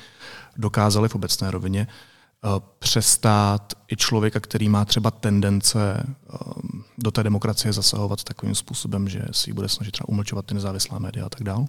dokázali 0.57 1.09
v 1.09 1.15
obecné 1.15 1.51
rovině 1.51 1.87
přestát 2.79 3.73
i 3.93 3.97
člověka, 3.97 4.41
který 4.41 4.69
má 4.69 4.85
třeba 4.85 5.11
tendence 5.11 6.03
eh, 6.03 6.37
do 6.99 7.11
té 7.11 7.23
demokracie 7.23 7.73
zasahovat 7.73 8.25
takovým 8.25 8.55
způsobem, 8.55 9.09
že 9.09 9.23
si 9.31 9.51
ji 9.51 9.55
bude 9.55 9.69
snažit 9.69 9.93
třeba 9.93 10.09
umlčovat 10.09 10.47
ty 10.47 10.55
nezávislé 10.55 10.99
média 10.99 11.27
a 11.27 11.29
tak 11.29 11.43
dále? 11.43 11.67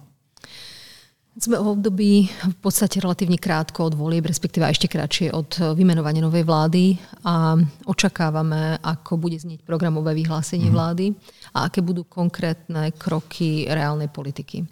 Sme 1.31 1.63
v 1.63 1.79
období 1.79 2.27
v 2.27 2.57
podstate 2.59 2.99
relatívne 2.99 3.39
krátko 3.39 3.87
od 3.87 3.95
volieb, 3.95 4.27
respektíve 4.27 4.67
ešte 4.67 4.91
kratšie 4.91 5.31
od 5.31 5.79
vymenovania 5.79 6.27
novej 6.27 6.43
vlády 6.43 6.99
a 7.23 7.55
očakávame, 7.87 8.75
ako 8.83 9.15
bude 9.15 9.39
znieť 9.39 9.63
programové 9.63 10.11
vyhlásenie 10.11 10.67
mm. 10.67 10.75
vlády 10.75 11.15
a 11.55 11.71
aké 11.71 11.79
budú 11.79 12.03
konkrétne 12.03 12.91
kroky 12.99 13.63
reálnej 13.63 14.11
politiky. 14.11 14.67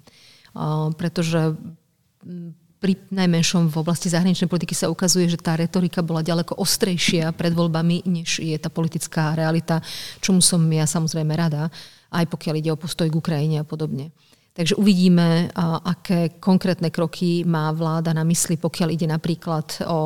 Pretože 1.00 1.56
pri 2.80 2.96
najmenšom 3.12 3.68
v 3.68 3.76
oblasti 3.76 4.08
zahraničnej 4.08 4.48
politiky 4.48 4.72
sa 4.72 4.88
ukazuje, 4.88 5.28
že 5.28 5.36
tá 5.36 5.60
retorika 5.60 6.00
bola 6.00 6.24
ďaleko 6.24 6.56
ostrejšia 6.56 7.36
pred 7.36 7.52
voľbami, 7.52 8.08
než 8.08 8.40
je 8.40 8.56
tá 8.56 8.72
politická 8.72 9.36
realita, 9.36 9.84
čomu 10.24 10.40
som 10.40 10.64
ja 10.72 10.88
samozrejme 10.88 11.36
rada, 11.36 11.68
aj 12.10 12.26
pokiaľ 12.32 12.56
ide 12.56 12.72
o 12.72 12.80
postoj 12.80 13.12
k 13.12 13.20
Ukrajine 13.20 13.62
a 13.62 13.68
podobne. 13.68 14.16
Takže 14.60 14.76
uvidíme, 14.76 15.48
aké 15.88 16.36
konkrétne 16.36 16.92
kroky 16.92 17.48
má 17.48 17.72
vláda 17.72 18.12
na 18.12 18.28
mysli, 18.28 18.60
pokiaľ 18.60 18.92
ide 18.92 19.08
napríklad 19.08 19.88
o 19.88 20.00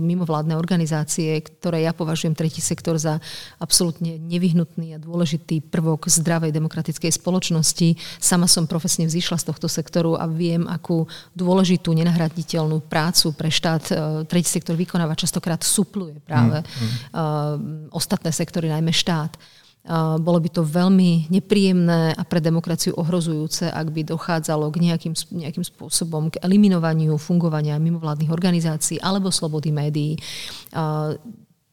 mimovládne 0.00 0.56
organizácie, 0.56 1.36
ktoré 1.44 1.84
ja 1.84 1.92
považujem 1.92 2.32
tretí 2.32 2.64
sektor 2.64 2.96
za 2.96 3.20
absolútne 3.60 4.16
nevyhnutný 4.16 4.96
a 4.96 5.02
dôležitý 5.04 5.60
prvok 5.68 6.08
zdravej 6.08 6.48
demokratickej 6.48 7.12
spoločnosti. 7.12 8.00
Sama 8.16 8.48
som 8.48 8.64
profesne 8.64 9.04
vzýšla 9.04 9.36
z 9.36 9.52
tohto 9.52 9.68
sektoru 9.68 10.16
a 10.16 10.24
viem, 10.24 10.64
akú 10.64 11.04
dôležitú, 11.36 11.92
nenahraditeľnú 11.92 12.80
prácu 12.88 13.36
pre 13.36 13.52
štát 13.52 13.84
e, 13.84 13.94
tretí 14.24 14.48
sektor 14.48 14.80
vykonáva, 14.80 15.12
častokrát 15.12 15.60
supluje 15.60 16.24
práve 16.24 16.64
mm, 16.64 16.64
mm. 16.64 17.92
ostatné 17.92 18.32
sektory, 18.32 18.72
najmä 18.72 18.96
štát. 18.96 19.59
Bolo 20.20 20.38
by 20.44 20.50
to 20.52 20.60
veľmi 20.60 21.32
nepríjemné 21.32 22.12
a 22.12 22.22
pre 22.28 22.44
demokraciu 22.44 22.92
ohrozujúce, 23.00 23.72
ak 23.72 23.88
by 23.88 24.04
dochádzalo 24.04 24.68
k 24.68 24.76
nejakým, 24.76 25.14
nejakým 25.32 25.64
spôsobom 25.64 26.28
k 26.28 26.36
eliminovaniu 26.44 27.16
fungovania 27.16 27.80
mimovládnych 27.80 28.28
organizácií 28.28 29.00
alebo 29.00 29.32
slobody 29.32 29.72
médií 29.72 30.20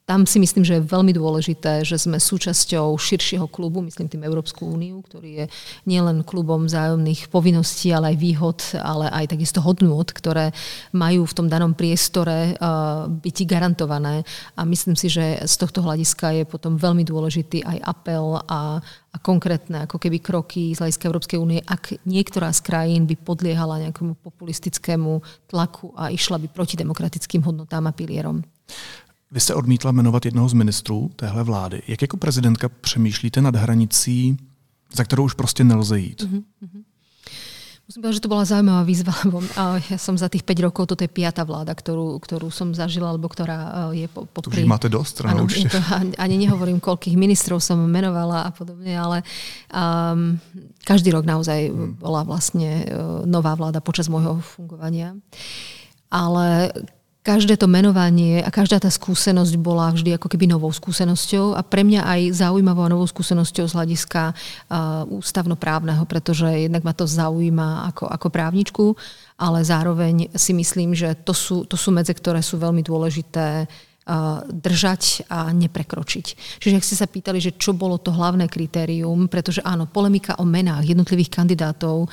tam 0.08 0.24
si 0.24 0.40
myslím, 0.40 0.64
že 0.64 0.80
je 0.80 0.88
veľmi 0.88 1.12
dôležité, 1.12 1.84
že 1.84 2.00
sme 2.00 2.16
súčasťou 2.16 2.96
širšieho 2.96 3.44
klubu, 3.52 3.84
myslím 3.84 4.08
tým 4.08 4.24
Európsku 4.24 4.64
úniu, 4.64 5.04
ktorý 5.04 5.44
je 5.44 5.46
nielen 5.84 6.24
klubom 6.24 6.64
vzájomných 6.64 7.28
povinností, 7.28 7.92
ale 7.92 8.16
aj 8.16 8.18
výhod, 8.18 8.60
ale 8.80 9.12
aj 9.12 9.36
takisto 9.36 9.60
hodnôt, 9.60 10.08
ktoré 10.08 10.56
majú 10.96 11.28
v 11.28 11.36
tom 11.36 11.52
danom 11.52 11.76
priestore 11.76 12.56
uh, 12.56 13.12
byť 13.12 13.38
garantované. 13.44 14.24
A 14.56 14.64
myslím 14.64 14.96
si, 14.96 15.12
že 15.12 15.44
z 15.44 15.56
tohto 15.60 15.84
hľadiska 15.84 16.40
je 16.40 16.44
potom 16.48 16.80
veľmi 16.80 17.04
dôležitý 17.04 17.68
aj 17.68 17.78
apel 17.84 18.40
a, 18.48 18.80
a 19.12 19.18
konkrétne 19.20 19.92
ako 19.92 20.00
keby 20.00 20.24
kroky 20.24 20.72
z 20.72 20.88
hľadiska 20.88 21.04
Európskej 21.04 21.36
únie, 21.36 21.60
ak 21.68 22.00
niektorá 22.08 22.56
z 22.56 22.64
krajín 22.64 23.12
by 23.12 23.20
podliehala 23.20 23.84
nejakému 23.84 24.24
populistickému 24.24 25.20
tlaku 25.52 25.92
a 26.00 26.16
išla 26.16 26.40
by 26.40 26.48
proti 26.48 26.80
demokratickým 26.80 27.44
hodnotám 27.44 27.84
a 27.84 27.92
pilierom. 27.92 28.40
Vy 29.32 29.40
jste 29.40 29.54
odmítla 29.54 29.92
jmenovat 29.92 30.26
jednoho 30.26 30.50
z 30.50 30.54
ministrů 30.54 31.12
téhle 31.16 31.44
vlády. 31.44 31.82
Jak 31.88 32.02
jako 32.02 32.18
prezidentka 32.18 32.70
přemýšlíte 32.70 33.42
nad 33.42 33.56
hranicí, 33.56 34.38
za 34.94 35.04
kterou 35.04 35.24
už 35.24 35.34
prostě 35.34 35.64
nelze 35.64 36.00
jít? 36.00 36.22
Mm-hmm. 36.22 36.84
Musím 37.88 38.04
povedať, 38.04 38.16
že 38.20 38.26
to 38.28 38.34
bola 38.36 38.44
zaujímavá 38.44 38.84
výzva, 38.84 39.16
lebo 39.26 39.40
ja 39.88 39.96
som 39.96 40.20
za 40.20 40.28
tých 40.28 40.44
5 40.44 40.60
rokov, 40.68 40.92
toto 40.92 41.08
je 41.08 41.12
piata 41.12 41.48
vláda, 41.48 41.72
ktorú, 41.72 42.20
ktorú 42.20 42.52
som 42.52 42.76
zažila, 42.76 43.16
alebo 43.16 43.32
ktorá 43.32 43.88
je 43.96 44.12
pod... 44.12 44.28
To 44.44 44.52
už 44.52 44.68
máte 44.68 44.92
dosť, 44.92 45.24
ano, 45.24 45.48
už. 45.48 45.72
To, 45.72 45.80
ani 46.20 46.36
nehovorím, 46.36 46.84
koľkých 46.84 47.16
ministrov 47.16 47.64
som 47.64 47.80
menovala 47.88 48.44
a 48.44 48.52
podobne, 48.52 48.92
ale 48.92 49.24
um, 49.72 50.36
každý 50.84 51.16
rok 51.16 51.24
naozaj 51.24 51.72
hmm. 51.72 52.04
bola 52.04 52.28
vlastne 52.28 52.84
uh, 52.84 53.24
nová 53.24 53.56
vláda 53.56 53.80
počas 53.80 54.12
môjho 54.12 54.44
fungovania. 54.44 55.16
Ale 56.12 56.76
každé 57.28 57.60
to 57.60 57.68
menovanie 57.68 58.40
a 58.40 58.48
každá 58.48 58.80
tá 58.80 58.88
skúsenosť 58.88 59.60
bola 59.60 59.92
vždy 59.92 60.16
ako 60.16 60.32
keby 60.32 60.48
novou 60.48 60.72
skúsenosťou 60.72 61.60
a 61.60 61.62
pre 61.68 61.84
mňa 61.84 62.08
aj 62.08 62.22
zaujímavou 62.40 62.88
a 62.88 62.94
novou 62.96 63.04
skúsenosťou 63.04 63.68
z 63.68 63.76
hľadiska 63.76 64.32
uh, 64.32 65.04
ústavnoprávneho, 65.12 66.08
pretože 66.08 66.48
jednak 66.48 66.88
ma 66.88 66.96
to 66.96 67.04
zaujíma 67.04 67.92
ako, 67.92 68.08
ako 68.08 68.28
právničku, 68.32 68.86
ale 69.36 69.60
zároveň 69.68 70.32
si 70.40 70.56
myslím, 70.56 70.96
že 70.96 71.20
to 71.28 71.36
sú, 71.36 71.68
to 71.68 71.76
sú 71.76 71.92
medze, 71.92 72.16
ktoré 72.16 72.40
sú 72.40 72.56
veľmi 72.56 72.80
dôležité 72.80 73.68
držať 74.48 75.28
a 75.28 75.52
neprekročiť. 75.52 76.26
Čiže 76.64 76.80
ak 76.80 76.88
ste 76.88 76.96
sa 76.96 77.12
pýtali, 77.12 77.44
že 77.44 77.60
čo 77.60 77.76
bolo 77.76 78.00
to 78.00 78.16
hlavné 78.16 78.48
kritérium, 78.48 79.28
pretože 79.28 79.60
áno, 79.68 79.84
polemika 79.84 80.40
o 80.40 80.48
menách 80.48 80.88
jednotlivých 80.88 81.28
kandidátov 81.28 82.08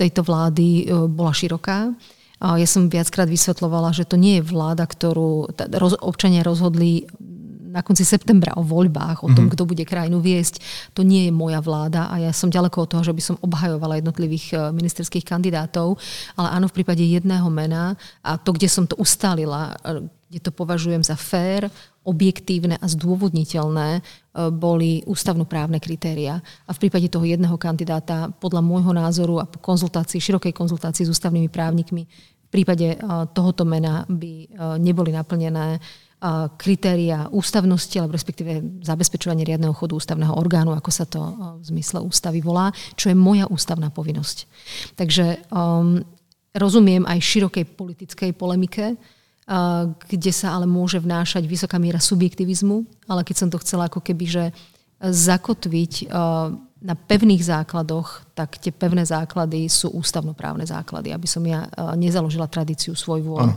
tejto 0.00 0.24
vlády 0.24 0.88
bola 1.12 1.36
široká 1.36 1.92
ja 2.40 2.68
som 2.68 2.92
viackrát 2.92 3.28
vysvetlovala, 3.28 3.96
že 3.96 4.04
to 4.04 4.20
nie 4.20 4.40
je 4.40 4.46
vláda, 4.48 4.84
ktorú 4.84 5.56
občania 6.04 6.44
rozhodli 6.44 7.08
na 7.76 7.84
konci 7.84 8.08
septembra 8.08 8.56
o 8.56 8.64
voľbách, 8.64 9.20
o 9.20 9.28
tom, 9.28 9.46
mm-hmm. 9.46 9.52
kto 9.52 9.68
bude 9.68 9.84
krajinu 9.84 10.24
viesť. 10.24 10.64
To 10.96 11.04
nie 11.04 11.28
je 11.28 11.32
moja 11.36 11.60
vláda 11.60 12.08
a 12.08 12.16
ja 12.16 12.32
som 12.32 12.48
ďaleko 12.48 12.88
od 12.88 12.88
toho, 12.88 13.02
že 13.04 13.12
by 13.12 13.20
som 13.20 13.36
obhajovala 13.44 14.00
jednotlivých 14.00 14.46
e, 14.56 14.56
ministerských 14.72 15.28
kandidátov, 15.28 16.00
ale 16.40 16.48
áno, 16.56 16.72
v 16.72 16.76
prípade 16.80 17.04
jedného 17.04 17.44
mena 17.52 17.92
a 18.24 18.40
to, 18.40 18.56
kde 18.56 18.72
som 18.72 18.88
to 18.88 18.96
ustálila, 18.96 19.76
e, 19.84 20.08
kde 20.32 20.40
to 20.40 20.50
považujem 20.56 21.04
za 21.04 21.20
fér, 21.20 21.68
objektívne 22.06 22.80
a 22.80 22.86
zdôvodniteľné, 22.88 24.00
boli 24.52 25.00
ústavnoprávne 25.08 25.80
kritéria. 25.80 26.38
A 26.68 26.70
v 26.76 26.80
prípade 26.84 27.08
toho 27.08 27.24
jedného 27.24 27.56
kandidáta, 27.56 28.28
podľa 28.36 28.60
môjho 28.60 28.92
názoru 28.92 29.40
a 29.40 29.48
po 29.48 29.56
konzultácii, 29.58 30.20
širokej 30.20 30.52
konzultácii 30.52 31.08
s 31.08 31.12
ústavnými 31.16 31.48
právnikmi, 31.48 32.04
v 32.46 32.50
prípade 32.52 33.00
tohoto 33.34 33.66
mena 33.66 34.06
by 34.06 34.46
neboli 34.78 35.10
naplnené 35.10 35.82
kritéria 36.56 37.28
ústavnosti, 37.28 37.92
alebo 38.00 38.16
respektíve 38.16 38.80
zabezpečovanie 38.80 39.44
riadneho 39.44 39.76
chodu 39.76 40.00
ústavného 40.00 40.32
orgánu, 40.32 40.72
ako 40.72 40.90
sa 40.94 41.04
to 41.04 41.20
v 41.60 41.64
zmysle 41.68 42.00
ústavy 42.00 42.40
volá, 42.40 42.72
čo 42.96 43.12
je 43.12 43.16
moja 43.18 43.44
ústavná 43.52 43.92
povinnosť. 43.92 44.48
Takže 44.96 45.44
um, 45.52 46.00
rozumiem 46.56 47.04
aj 47.04 47.20
širokej 47.20 47.64
politickej 47.76 48.30
polemike, 48.32 48.96
kde 50.10 50.32
sa 50.34 50.58
ale 50.58 50.66
môže 50.66 50.98
vnášať 50.98 51.46
vysoká 51.46 51.78
miera 51.78 52.02
subjektivizmu, 52.02 52.82
ale 53.06 53.22
keď 53.22 53.36
som 53.36 53.48
to 53.50 53.62
chcela 53.62 53.86
ako 53.86 54.02
keby, 54.02 54.26
že 54.26 54.44
zakotviť 54.98 56.10
uh, 56.10 56.50
na 56.82 56.94
pevných 56.94 57.42
základoch, 57.46 58.26
tak 58.34 58.58
tie 58.58 58.74
pevné 58.74 59.06
základy 59.06 59.70
sú 59.70 59.94
ústavnoprávne 59.94 60.66
základy, 60.66 61.14
aby 61.14 61.28
som 61.30 61.42
ja 61.46 61.66
nezaložila 61.94 62.50
tradíciu 62.50 62.92
svoj 62.98 63.22
vôľ. 63.22 63.40
Ano. 63.42 63.56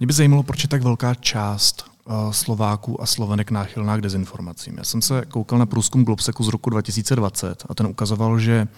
Mě 0.00 0.06
by 0.06 0.12
zajímalo, 0.12 0.42
proč 0.42 0.62
je 0.62 0.68
tak 0.68 0.82
velká 0.82 1.14
část 1.14 1.84
eh, 1.84 2.12
Slováků 2.30 3.02
a 3.02 3.06
Slovenek 3.06 3.50
náchylná 3.50 3.96
k 3.96 4.00
dezinformacím. 4.00 4.78
Já 4.78 4.84
jsem 4.84 5.02
se 5.02 5.24
koukal 5.28 5.58
na 5.58 5.66
průzkum 5.66 6.04
Globseku 6.04 6.44
z 6.44 6.48
roku 6.48 6.70
2020 6.70 7.64
a 7.68 7.74
ten 7.74 7.86
ukazoval, 7.86 8.38
že 8.38 8.68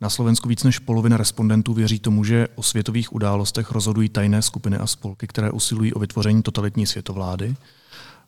na 0.00 0.10
Slovensku 0.10 0.48
víc 0.48 0.64
než 0.64 0.78
polovina 0.78 1.16
respondentů 1.16 1.74
věří 1.74 1.98
tomu, 1.98 2.24
že 2.24 2.48
o 2.54 2.62
světových 2.62 3.12
událostech 3.12 3.70
rozhodují 3.70 4.08
tajné 4.08 4.42
skupiny 4.42 4.76
a 4.76 4.86
spolky, 4.86 5.26
které 5.26 5.50
usilují 5.50 5.94
o 5.94 5.98
vytvoření 5.98 6.42
totalitní 6.42 6.86
světovlády, 6.86 7.56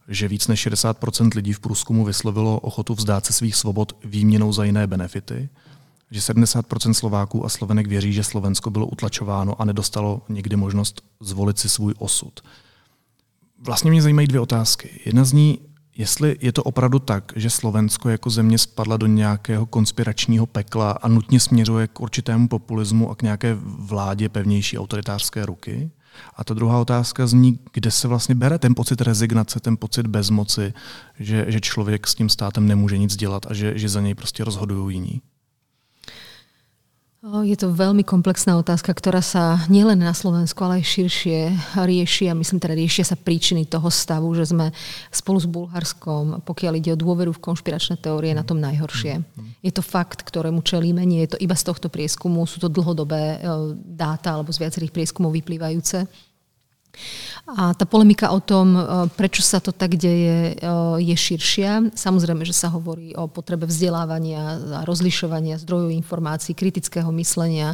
že 0.08 0.28
víc 0.28 0.48
než 0.48 0.66
60% 0.66 1.30
lidí 1.34 1.52
v 1.52 1.60
průzkumu 1.60 2.04
vyslovilo 2.04 2.60
ochotu 2.60 2.94
vzdát 2.94 3.26
se 3.26 3.32
svých 3.32 3.56
svobod 3.56 3.96
výměnou 4.04 4.52
za 4.52 4.64
jiné 4.64 4.86
benefity 4.86 5.48
že 6.10 6.20
70% 6.20 6.92
Slováků 6.92 7.44
a 7.44 7.48
Slovenek 7.48 7.86
věří, 7.86 8.12
že 8.12 8.24
Slovensko 8.24 8.70
bylo 8.70 8.86
utlačováno 8.86 9.60
a 9.60 9.64
nedostalo 9.64 10.22
nikdy 10.28 10.56
možnost 10.56 11.02
zvolit 11.20 11.58
si 11.58 11.68
svůj 11.68 11.94
osud. 11.98 12.40
Vlastně 13.58 13.90
mě 13.90 14.02
zajímají 14.02 14.28
dvě 14.28 14.40
otázky. 14.40 15.00
Jedna 15.04 15.24
z 15.24 15.32
ní, 15.32 15.58
jestli 15.98 16.36
je 16.40 16.52
to 16.52 16.62
opravdu 16.62 16.98
tak, 16.98 17.32
že 17.36 17.50
Slovensko 17.50 18.08
jako 18.08 18.30
země 18.30 18.58
spadla 18.58 18.96
do 18.96 19.06
nějakého 19.06 19.66
konspiračního 19.66 20.46
pekla 20.46 20.90
a 20.90 21.08
nutně 21.08 21.40
směřuje 21.40 21.86
k 21.86 22.00
určitému 22.00 22.48
populismu 22.48 23.10
a 23.10 23.14
k 23.14 23.22
nějaké 23.22 23.56
vládě 23.62 24.28
pevnější 24.28 24.78
autoritářské 24.78 25.46
ruky. 25.46 25.90
A 26.36 26.44
ta 26.44 26.54
druhá 26.54 26.80
otázka 26.80 27.26
zní, 27.26 27.58
kde 27.72 27.90
se 27.90 28.08
vlastně 28.08 28.34
bere 28.34 28.58
ten 28.58 28.74
pocit 28.74 29.00
rezignace, 29.00 29.60
ten 29.60 29.76
pocit 29.76 30.06
bezmoci, 30.06 30.72
že, 31.18 31.44
že 31.48 31.60
člověk 31.60 32.06
s 32.06 32.14
tím 32.14 32.28
státem 32.28 32.66
nemůže 32.66 32.98
nic 32.98 33.16
dělat 33.16 33.46
a 33.46 33.54
že, 33.54 33.78
že 33.78 33.88
za 33.88 34.00
něj 34.00 34.14
prostě 34.14 34.44
rozhodují 34.44 34.96
jiní. 34.96 35.20
Je 37.18 37.58
to 37.58 37.74
veľmi 37.74 38.06
komplexná 38.06 38.54
otázka, 38.62 38.94
ktorá 38.94 39.18
sa 39.18 39.66
nielen 39.66 39.98
na 39.98 40.14
Slovensku, 40.14 40.62
ale 40.62 40.78
aj 40.78 40.86
širšie 40.86 41.38
rieši 41.74 42.30
a 42.30 42.38
myslím 42.38 42.62
teda 42.62 42.78
riešia 42.78 43.02
sa 43.10 43.18
príčiny 43.18 43.66
toho 43.66 43.90
stavu, 43.90 44.30
že 44.38 44.46
sme 44.46 44.70
spolu 45.10 45.42
s 45.42 45.50
Bulharskom, 45.50 46.46
pokiaľ 46.46 46.78
ide 46.78 46.94
o 46.94 47.00
dôveru 47.02 47.34
v 47.34 47.42
konšpiračné 47.42 47.98
teórie, 47.98 48.38
na 48.38 48.46
tom 48.46 48.62
najhoršie. 48.62 49.18
Je 49.66 49.72
to 49.74 49.82
fakt, 49.82 50.22
ktorému 50.22 50.62
čelíme, 50.62 51.02
nie 51.02 51.26
je 51.26 51.34
to 51.34 51.42
iba 51.42 51.58
z 51.58 51.66
tohto 51.66 51.90
prieskumu, 51.90 52.46
sú 52.46 52.62
to 52.62 52.70
dlhodobé 52.70 53.34
e, 53.34 53.38
dáta 53.74 54.38
alebo 54.38 54.54
z 54.54 54.62
viacerých 54.62 54.94
prieskumov 54.94 55.34
vyplývajúce. 55.34 56.06
A 57.48 57.72
tá 57.72 57.88
polemika 57.88 58.28
o 58.28 58.44
tom, 58.44 58.76
e, 58.76 58.80
prečo 59.16 59.40
sa 59.40 59.56
to 59.56 59.72
tak 59.72 59.96
deje, 59.96 60.52
e, 60.52 60.66
je 61.00 61.16
širšia. 61.16 61.96
Samozrejme, 61.96 62.44
že 62.44 62.52
sa 62.52 62.68
hovorí 62.68 63.16
o 63.16 63.24
potrebe 63.24 63.64
vzdelávania 63.64 64.60
a 64.60 64.80
rozlišovania 64.84 65.56
zdrojov 65.56 65.88
informácií, 65.96 66.52
kritického 66.52 67.08
myslenia. 67.16 67.72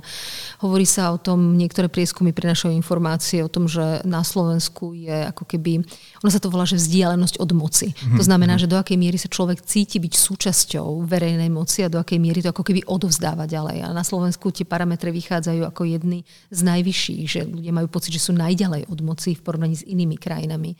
Hovorí 0.63 0.87
sa 0.87 1.11
o 1.11 1.19
tom, 1.19 1.59
niektoré 1.59 1.91
prieskumy 1.91 2.31
prinašajú 2.31 2.71
informácie 2.71 3.43
o 3.43 3.51
tom, 3.51 3.67
že 3.67 3.99
na 4.07 4.23
Slovensku 4.23 4.95
je 4.95 5.27
ako 5.35 5.43
keby, 5.43 5.83
ono 6.23 6.31
sa 6.31 6.39
to 6.39 6.55
volá, 6.55 6.63
že 6.63 6.79
vzdialenosť 6.79 7.43
od 7.43 7.51
moci. 7.51 7.91
Mm-hmm. 7.91 8.19
To 8.21 8.23
znamená, 8.23 8.55
že 8.63 8.71
do 8.71 8.79
akej 8.79 8.95
miery 8.95 9.19
sa 9.19 9.27
človek 9.27 9.59
cíti 9.67 9.99
byť 9.99 10.15
súčasťou 10.15 11.03
verejnej 11.03 11.51
moci 11.51 11.83
a 11.83 11.91
do 11.91 11.99
akej 11.99 12.23
miery 12.23 12.47
to 12.47 12.55
ako 12.55 12.63
keby 12.63 12.87
odovzdáva 12.87 13.51
ďalej. 13.51 13.83
A 13.83 13.91
na 13.91 14.07
Slovensku 14.07 14.55
tie 14.55 14.63
parametre 14.63 15.11
vychádzajú 15.11 15.67
ako 15.67 15.83
jedny 15.83 16.23
z 16.55 16.61
najvyšších, 16.63 17.25
že 17.27 17.41
ľudia 17.43 17.75
majú 17.75 17.91
pocit, 17.91 18.15
že 18.15 18.23
sú 18.23 18.31
najďalej 18.39 18.87
od 18.87 19.01
moci 19.05 19.37
v 19.37 19.45
porovnaní 19.45 19.77
s 19.77 19.85
inými 19.85 20.17
krajinami. 20.17 20.73
E, 20.73 20.77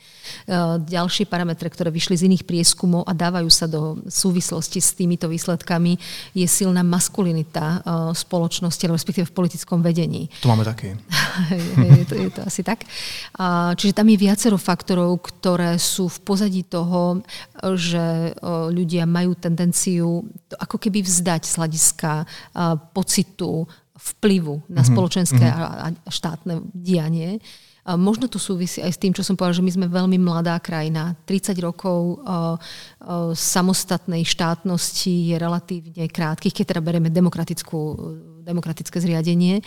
ďalšie 0.81 1.29
parametre, 1.29 1.69
ktoré 1.69 1.93
vyšli 1.93 2.17
z 2.17 2.25
iných 2.25 2.43
prieskumov 2.49 3.05
a 3.05 3.13
dávajú 3.13 3.49
sa 3.53 3.69
do 3.69 4.01
súvislosti 4.09 4.81
s 4.81 4.97
týmito 4.97 5.29
výsledkami, 5.29 5.95
je 6.33 6.47
silná 6.49 6.81
maskulinita 6.81 7.65
e, 7.65 7.79
spoločnosti, 8.17 8.83
respektíve 8.89 9.29
v 9.29 9.35
politickom 9.37 9.85
vedení. 9.85 10.27
To 10.41 10.49
máme 10.49 10.65
také. 10.65 10.97
je, 12.01 12.05
to, 12.09 12.15
je 12.17 12.29
to 12.33 12.41
asi 12.41 12.65
tak. 12.65 12.83
Čiže 13.77 13.93
tam 13.93 14.09
je 14.09 14.17
viacero 14.17 14.57
faktorov, 14.57 15.21
ktoré 15.21 15.77
sú 15.77 16.09
v 16.09 16.17
pozadí 16.25 16.65
toho, 16.65 17.21
že 17.77 18.33
e, 18.33 18.41
ľudia 18.73 19.05
majú 19.05 19.37
tendenciu 19.37 20.25
ako 20.57 20.81
keby 20.81 21.05
vzdať 21.05 21.41
z 21.45 21.53
hľadiska 21.61 22.11
pocitu 22.95 23.67
vplyvu 23.95 24.67
na 24.69 24.83
mhm, 24.83 24.87
spoločenské 24.91 25.45
mm-hmm. 25.45 25.81
a 25.81 26.11
štátne 26.11 26.53
dianie. 26.75 27.39
Možno 27.85 28.25
to 28.25 28.41
súvisí 28.41 28.81
aj 28.81 28.97
s 28.97 29.01
tým, 29.01 29.13
čo 29.13 29.21
som 29.21 29.37
povedala, 29.37 29.61
že 29.61 29.65
my 29.65 29.71
sme 29.77 29.85
veľmi 29.85 30.17
mladá 30.17 30.57
krajina. 30.57 31.13
30 31.29 31.53
rokov 31.61 32.17
uh, 32.17 32.57
uh, 32.57 33.29
samostatnej 33.37 34.25
štátnosti 34.25 35.29
je 35.29 35.35
relatívne 35.37 36.09
krátkých, 36.09 36.61
keď 36.61 36.65
teda 36.65 36.81
bereme 36.81 37.13
demokratickú 37.13 37.77
demokratické 38.45 39.01
zriadenie. 39.01 39.65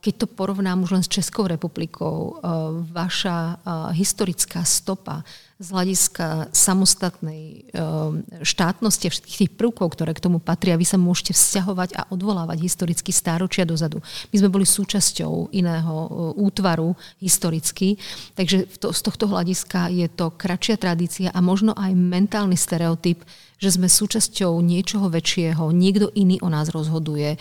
Keď 0.00 0.14
to 0.16 0.26
porovnám 0.32 0.80
už 0.88 0.96
len 0.96 1.04
s 1.04 1.12
Českou 1.12 1.44
republikou, 1.44 2.40
vaša 2.88 3.60
historická 3.92 4.64
stopa 4.64 5.20
z 5.62 5.68
hľadiska 5.70 6.50
samostatnej 6.50 7.70
ehm, 7.70 8.26
štátnosti 8.42 9.06
a 9.06 9.14
všetkých 9.14 9.38
tých 9.46 9.52
prvkov, 9.54 9.94
ktoré 9.94 10.10
k 10.10 10.24
tomu 10.26 10.42
patria, 10.42 10.74
vy 10.74 10.82
sa 10.82 10.98
môžete 10.98 11.38
vzťahovať 11.38 11.94
a 11.94 12.02
odvolávať 12.10 12.58
historicky 12.66 13.14
stáročia 13.14 13.62
dozadu. 13.62 14.02
My 14.34 14.36
sme 14.42 14.50
boli 14.50 14.66
súčasťou 14.66 15.54
iného 15.54 15.94
e, 15.94 16.08
útvaru 16.42 16.98
historicky, 17.22 17.94
takže 18.34 18.66
z 18.74 19.00
tohto 19.06 19.30
hľadiska 19.30 19.94
je 19.94 20.10
to 20.10 20.34
kratšia 20.34 20.74
tradícia 20.74 21.28
a 21.30 21.38
možno 21.38 21.70
aj 21.78 21.94
mentálny 21.94 22.58
stereotyp, 22.58 23.22
že 23.62 23.78
sme 23.78 23.86
súčasťou 23.86 24.58
niečoho 24.58 25.06
väčšieho, 25.06 25.70
niekto 25.70 26.10
iný 26.18 26.42
o 26.42 26.50
nás 26.50 26.74
rozhoduje, 26.74 27.38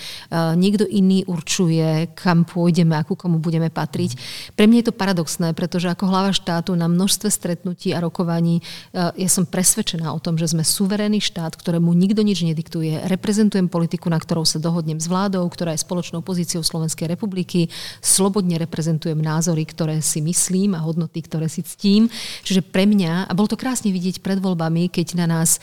niekto 0.54 0.86
iný 0.86 1.26
určuje, 1.26 2.14
kam 2.14 2.46
pôjdeme, 2.46 2.94
akú 2.94 3.18
komu 3.18 3.42
budeme 3.42 3.74
patriť. 3.74 4.14
Pre 4.54 4.70
mňa 4.70 4.78
je 4.78 4.88
to 4.88 4.94
paradoxné, 4.94 5.58
pretože 5.58 5.90
ako 5.90 6.06
hlava 6.06 6.30
štátu 6.30 6.78
na 6.78 6.86
množstve 6.86 7.34
stretnutí 7.34 7.90
a 7.98 8.06
rokovaní 8.06 8.62
ja 8.94 9.30
som 9.34 9.50
presvedčená 9.50 10.14
o 10.14 10.22
tom, 10.22 10.38
že 10.38 10.54
sme 10.54 10.62
suverénny 10.62 11.18
štát, 11.18 11.58
ktorému 11.58 11.90
nikto 11.98 12.22
nič 12.22 12.46
nediktuje. 12.46 13.10
Reprezentujem 13.10 13.66
politiku, 13.66 14.14
na 14.14 14.22
ktorou 14.22 14.46
sa 14.46 14.62
dohodnem 14.62 15.02
s 15.02 15.10
vládou, 15.10 15.50
ktorá 15.50 15.74
je 15.74 15.82
spoločnou 15.82 16.22
pozíciou 16.22 16.62
Slovenskej 16.62 17.10
republiky. 17.10 17.74
Slobodne 17.98 18.62
reprezentujem 18.62 19.18
názory, 19.18 19.66
ktoré 19.66 20.06
si 20.06 20.22
myslím 20.22 20.78
a 20.78 20.84
hodnoty, 20.86 21.26
ktoré 21.26 21.50
si 21.50 21.66
ctím. 21.66 22.12
Čiže 22.46 22.62
pre 22.62 22.86
mňa, 22.86 23.26
a 23.26 23.32
bolo 23.34 23.50
to 23.50 23.58
krásne 23.58 23.90
vidieť 23.90 24.22
pred 24.22 24.38
voľbami, 24.38 24.92
keď 24.92 25.18
na 25.18 25.26
nás 25.26 25.58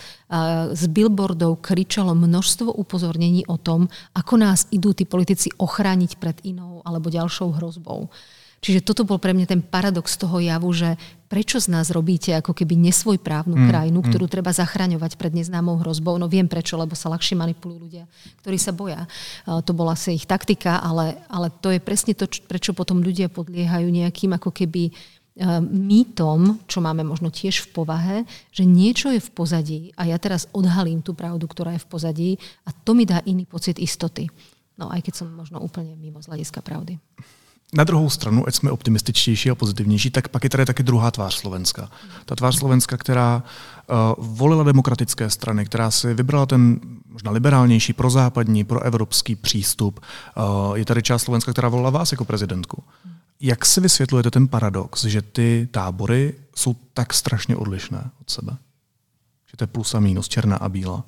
z 0.77 0.83
billboardov 0.93 1.65
kričalo 1.65 2.13
množstvo 2.13 2.69
upozornení 2.69 3.49
o 3.49 3.57
tom, 3.57 3.89
ako 4.13 4.35
nás 4.37 4.69
idú 4.69 4.93
tí 4.93 5.09
politici 5.09 5.49
ochrániť 5.57 6.21
pred 6.21 6.37
inou 6.45 6.85
alebo 6.85 7.09
ďalšou 7.09 7.57
hrozbou. 7.57 8.13
Čiže 8.59 8.83
toto 8.83 9.07
bol 9.07 9.23
pre 9.23 9.31
mňa 9.31 9.47
ten 9.47 9.63
paradox 9.63 10.19
toho 10.19 10.43
javu, 10.43 10.67
že 10.75 10.99
prečo 11.31 11.63
z 11.63 11.71
nás 11.71 11.95
robíte 11.95 12.35
ako 12.35 12.51
keby 12.51 12.75
nesvojprávnu 12.91 13.55
mm, 13.55 13.67
krajinu, 13.71 14.01
ktorú 14.03 14.27
mm. 14.27 14.33
treba 14.35 14.51
zachraňovať 14.51 15.15
pred 15.15 15.31
neznámou 15.31 15.79
hrozbou. 15.79 16.19
No 16.19 16.27
viem 16.27 16.51
prečo, 16.51 16.75
lebo 16.75 16.99
sa 16.99 17.07
ľahšie 17.07 17.39
manipulujú 17.39 17.87
ľudia, 17.87 18.11
ktorí 18.43 18.59
sa 18.59 18.75
boja. 18.75 19.07
To 19.47 19.71
bola 19.71 19.95
asi 19.95 20.19
ich 20.19 20.27
taktika, 20.27 20.83
ale, 20.83 21.23
ale 21.31 21.55
to 21.55 21.71
je 21.71 21.79
presne 21.79 22.19
to, 22.19 22.27
prečo 22.27 22.75
potom 22.75 22.99
ľudia 22.99 23.31
podliehajú 23.31 23.87
nejakým 23.87 24.35
ako 24.35 24.51
keby 24.51 24.91
mýtom, 25.71 26.59
čo 26.67 26.83
máme 26.83 27.07
možno 27.07 27.31
tiež 27.31 27.63
v 27.63 27.69
povahe, 27.71 28.17
že 28.51 28.67
niečo 28.67 29.15
je 29.15 29.23
v 29.23 29.31
pozadí 29.31 29.81
a 29.95 30.11
ja 30.11 30.19
teraz 30.19 30.51
odhalím 30.51 30.99
tú 30.99 31.15
pravdu, 31.15 31.47
ktorá 31.47 31.79
je 31.79 31.85
v 31.87 31.91
pozadí 31.91 32.31
a 32.67 32.75
to 32.75 32.95
mi 32.95 33.07
dá 33.07 33.23
iný 33.23 33.47
pocit 33.47 33.79
istoty. 33.79 34.27
No 34.79 34.91
aj 34.91 35.03
keď 35.03 35.15
som 35.15 35.35
možno 35.35 35.61
úplně 35.61 35.97
mimo 35.97 36.23
z 36.23 36.27
hlediska 36.27 36.63
pravdy. 36.63 36.99
Na 37.75 37.85
druhou 37.85 38.11
stranu, 38.11 38.49
ať 38.49 38.55
jsme 38.55 38.71
optimističtější 38.71 39.51
a 39.51 39.55
pozitivnější, 39.55 40.11
tak 40.11 40.29
pak 40.29 40.45
je 40.45 40.51
tady 40.51 40.67
taky 40.67 40.83
druhá 40.83 41.11
tvář 41.11 41.35
Slovenska. 41.35 41.91
Ta 42.25 42.35
tvář 42.35 42.59
Slovenska, 42.59 42.97
která 42.97 43.43
uh, 43.43 44.25
volila 44.37 44.65
demokratické 44.65 45.31
strany, 45.31 45.65
která 45.65 45.91
si 45.91 46.15
vybrala 46.15 46.47
ten 46.47 46.81
možná 47.07 47.31
liberálnější, 47.31 47.93
prozápadní, 47.93 48.65
proevropský 48.65 49.37
přístup. 49.37 50.01
Uh, 50.01 50.77
je 50.79 50.85
tady 50.85 51.03
část 51.03 51.23
Slovenska, 51.23 51.53
která 51.53 51.69
volila 51.69 51.91
vás 51.91 52.13
jako 52.13 52.25
prezidentku. 52.25 52.83
Jak 53.41 53.67
si 53.67 53.81
vysvětlujete 53.81 54.31
ten 54.31 54.49
paradox, 54.49 55.05
že 55.05 55.23
ty 55.23 55.69
tábory 55.71 56.35
jsou 56.57 56.77
tak 56.95 57.15
strašně 57.15 57.57
odlišné 57.57 58.11
od 58.21 58.31
sebe? 58.31 58.57
Že 59.51 59.57
to 59.57 59.63
je 59.63 59.67
plus 59.67 59.95
a 59.95 60.01
mínus, 60.01 60.29
černá 60.29 60.57
a 60.57 60.69
bílá. 60.69 61.05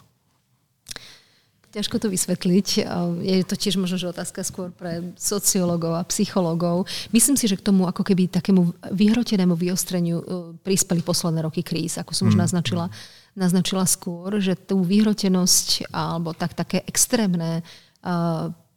Ťažko 1.71 2.03
to 2.03 2.11
vysvetliť. 2.11 2.83
Je 3.23 3.47
to 3.47 3.55
tiež 3.55 3.79
možno, 3.79 3.95
že 3.95 4.11
otázka 4.11 4.43
skôr 4.43 4.75
pre 4.75 5.14
sociológov 5.14 6.03
a 6.03 6.03
psychológov. 6.03 6.90
Myslím 7.14 7.38
si, 7.38 7.47
že 7.47 7.55
k 7.55 7.62
tomu 7.62 7.87
ako 7.87 8.03
keby 8.03 8.27
takému 8.27 8.75
vyhrotenému 8.90 9.55
vyostreniu 9.55 10.19
e, 10.19 10.25
prispeli 10.66 10.99
posledné 10.99 11.47
roky 11.47 11.62
kríz, 11.62 11.95
ako 11.95 12.11
som 12.11 12.27
už 12.27 12.35
mm. 12.35 12.43
naznačila, 12.43 12.90
naznačila 13.38 13.87
skôr, 13.87 14.43
že 14.43 14.59
tú 14.59 14.83
vyhrotenosť 14.83 15.95
alebo 15.95 16.35
tak 16.35 16.59
také 16.59 16.83
extrémne 16.90 17.62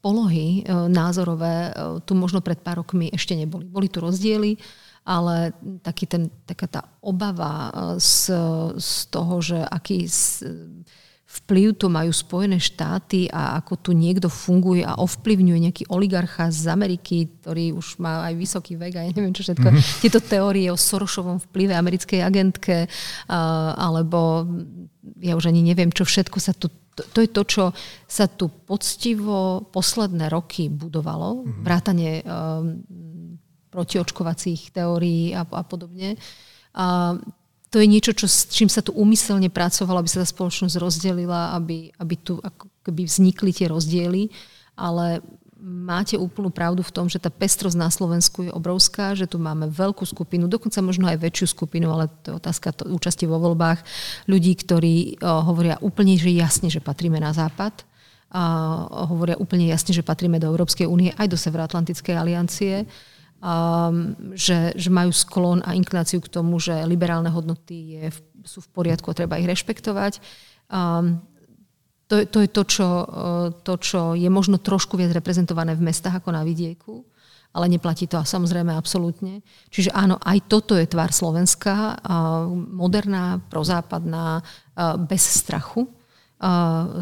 polohy 0.03 0.61
e, 0.61 0.61
názorové 0.91 1.71
e, 1.71 2.03
tu 2.03 2.11
možno 2.19 2.43
pred 2.43 2.59
pár 2.59 2.83
rokmi 2.83 3.07
ešte 3.07 3.39
neboli. 3.39 3.63
Boli 3.63 3.87
tu 3.87 4.03
rozdiely, 4.03 4.59
ale 5.07 5.55
taký 5.79 6.11
ten, 6.11 6.27
taká 6.43 6.67
tá 6.67 6.81
obava 6.99 7.71
e, 7.71 8.03
z, 8.03 8.35
z 8.75 8.91
toho, 9.07 9.39
že 9.39 9.63
aký 9.63 10.03
vplyv 11.33 11.73
tu 11.79 11.89
majú 11.89 12.13
Spojené 12.13 12.61
štáty 12.61 13.25
a 13.31 13.57
ako 13.57 13.73
tu 13.79 13.91
niekto 13.95 14.29
funguje 14.29 14.85
a 14.85 15.01
ovplyvňuje 15.01 15.59
nejaký 15.65 15.83
oligarcha 15.89 16.51
z 16.53 16.69
Ameriky, 16.69 17.25
ktorý 17.41 17.73
už 17.73 17.97
má 17.97 18.27
aj 18.27 18.33
vysoký 18.37 18.77
vek 18.77 18.93
a 18.99 19.01
ja 19.07 19.11
neviem 19.17 19.33
čo 19.33 19.41
všetko. 19.41 19.65
Mm-hmm. 19.65 19.97
Tieto 20.03 20.19
teórie 20.21 20.69
o 20.69 20.77
Sorošovom 20.77 21.41
vplyve 21.49 21.73
americkej 21.73 22.21
agentke 22.21 22.85
alebo 23.81 24.45
ja 25.25 25.33
už 25.33 25.49
ani 25.49 25.65
neviem, 25.65 25.89
čo 25.89 26.05
všetko 26.05 26.37
sa 26.37 26.53
tu 26.53 26.69
to, 26.93 27.01
to 27.09 27.19
je 27.25 27.29
to, 27.29 27.43
čo 27.43 27.63
sa 28.05 28.25
tu 28.29 28.49
poctivo 28.49 29.65
posledné 29.73 30.29
roky 30.29 30.69
budovalo, 30.69 31.41
mm-hmm. 31.41 31.63
vrátanie 31.65 32.11
um, 32.21 32.85
protiočkovacích 33.73 34.69
teórií 34.69 35.33
a, 35.33 35.41
a 35.41 35.63
podobne. 35.65 36.13
A 36.77 37.17
to 37.73 37.81
je 37.81 37.89
niečo, 37.89 38.13
čo, 38.13 38.29
s 38.29 38.45
čím 38.53 38.69
sa 38.69 38.85
tu 38.85 38.93
úmyselne 38.93 39.49
pracovalo, 39.49 39.97
aby 39.97 40.09
sa 40.09 40.21
tá 40.21 40.27
spoločnosť 40.29 40.77
rozdelila, 40.77 41.57
aby, 41.57 41.89
aby 41.97 42.15
tu 42.21 42.37
ako 42.37 42.69
keby 42.85 43.09
vznikli 43.09 43.49
tie 43.49 43.65
rozdiely, 43.65 44.29
ale 44.77 45.25
máte 45.63 46.19
úplnú 46.19 46.51
pravdu 46.51 46.83
v 46.83 46.91
tom, 46.91 47.07
že 47.07 47.23
tá 47.23 47.31
pestrosť 47.31 47.79
na 47.79 47.87
Slovensku 47.87 48.43
je 48.43 48.51
obrovská, 48.51 49.15
že 49.15 49.31
tu 49.31 49.39
máme 49.39 49.71
veľkú 49.71 50.03
skupinu, 50.03 50.51
dokonca 50.51 50.83
možno 50.83 51.07
aj 51.07 51.23
väčšiu 51.23 51.55
skupinu, 51.55 51.87
ale 51.87 52.11
to 52.19 52.35
je 52.35 52.39
otázka 52.43 52.75
to, 52.75 52.83
účasti 52.91 53.23
vo 53.23 53.39
voľbách, 53.39 53.79
ľudí, 54.27 54.59
ktorí 54.59 55.23
o, 55.23 55.47
hovoria 55.47 55.79
úplne, 55.79 56.19
že 56.19 56.35
jasne, 56.35 56.67
že 56.67 56.83
patríme 56.83 57.15
na 57.15 57.31
západ, 57.31 57.87
a 58.33 59.05
hovoria 59.13 59.37
úplne 59.37 59.69
jasne, 59.69 59.93
že 59.93 60.01
patríme 60.01 60.41
do 60.41 60.49
Európskej 60.49 60.89
únie 60.89 61.13
aj 61.21 61.29
do 61.29 61.37
Severoatlantickej 61.37 62.15
aliancie, 62.17 62.83
a, 63.39 63.87
že, 64.35 64.75
že 64.75 64.89
majú 64.91 65.15
sklon 65.15 65.63
a 65.63 65.77
inklináciu 65.77 66.19
k 66.19 66.33
tomu, 66.33 66.59
že 66.59 66.75
liberálne 66.83 67.31
hodnoty 67.31 68.03
je, 68.03 68.09
sú 68.43 68.59
v 68.65 68.71
poriadku 68.73 69.07
a 69.07 69.15
treba 69.15 69.39
ich 69.39 69.47
rešpektovať. 69.47 70.19
A, 70.73 71.07
to, 72.13 72.29
to 72.29 72.39
je 72.45 72.49
to 72.53 72.63
čo, 72.69 72.87
eh, 73.01 73.47
to, 73.65 73.73
čo 73.81 74.01
je 74.13 74.29
možno 74.29 74.61
trošku 74.61 74.93
viac 75.01 75.09
reprezentované 75.17 75.73
v 75.73 75.89
mestách 75.89 76.21
ako 76.21 76.29
na 76.29 76.45
vidieku, 76.45 77.01
ale 77.57 77.65
neplatí 77.73 78.05
to 78.05 78.21
samozrejme 78.21 78.69
absolútne. 78.69 79.41
Čiže 79.73 79.89
áno, 79.93 80.21
aj 80.21 80.45
toto 80.45 80.77
je 80.77 80.89
tvár 80.89 81.13
Slovenska, 81.13 82.01
moderná, 82.49 83.37
prozápadná, 83.45 84.41
bez 85.05 85.21
strachu, 85.21 85.85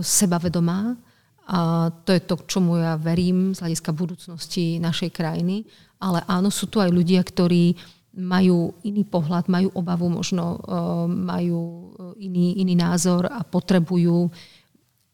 sebavedomá. 0.03 0.99
A 1.47 1.87
to 2.03 2.11
je 2.11 2.19
to, 2.27 2.35
čomu 2.51 2.83
ja 2.83 2.99
verím 2.99 3.55
z 3.55 3.63
hľadiska 3.63 3.95
budúcnosti 3.95 4.75
našej 4.83 5.15
krajiny. 5.15 5.63
ale 6.03 6.19
áno, 6.27 6.51
sú 6.51 6.67
tu 6.67 6.83
aj 6.83 6.91
ľudia, 6.91 7.23
ktorí 7.23 7.79
majú 8.11 8.75
iný 8.83 9.07
pohľad, 9.07 9.47
majú 9.47 9.71
obavu, 9.71 10.11
možno 10.11 10.59
majú 11.07 11.95
iný, 12.19 12.59
iný 12.59 12.75
názor 12.75 13.31
a 13.31 13.39
potrebujú, 13.47 14.27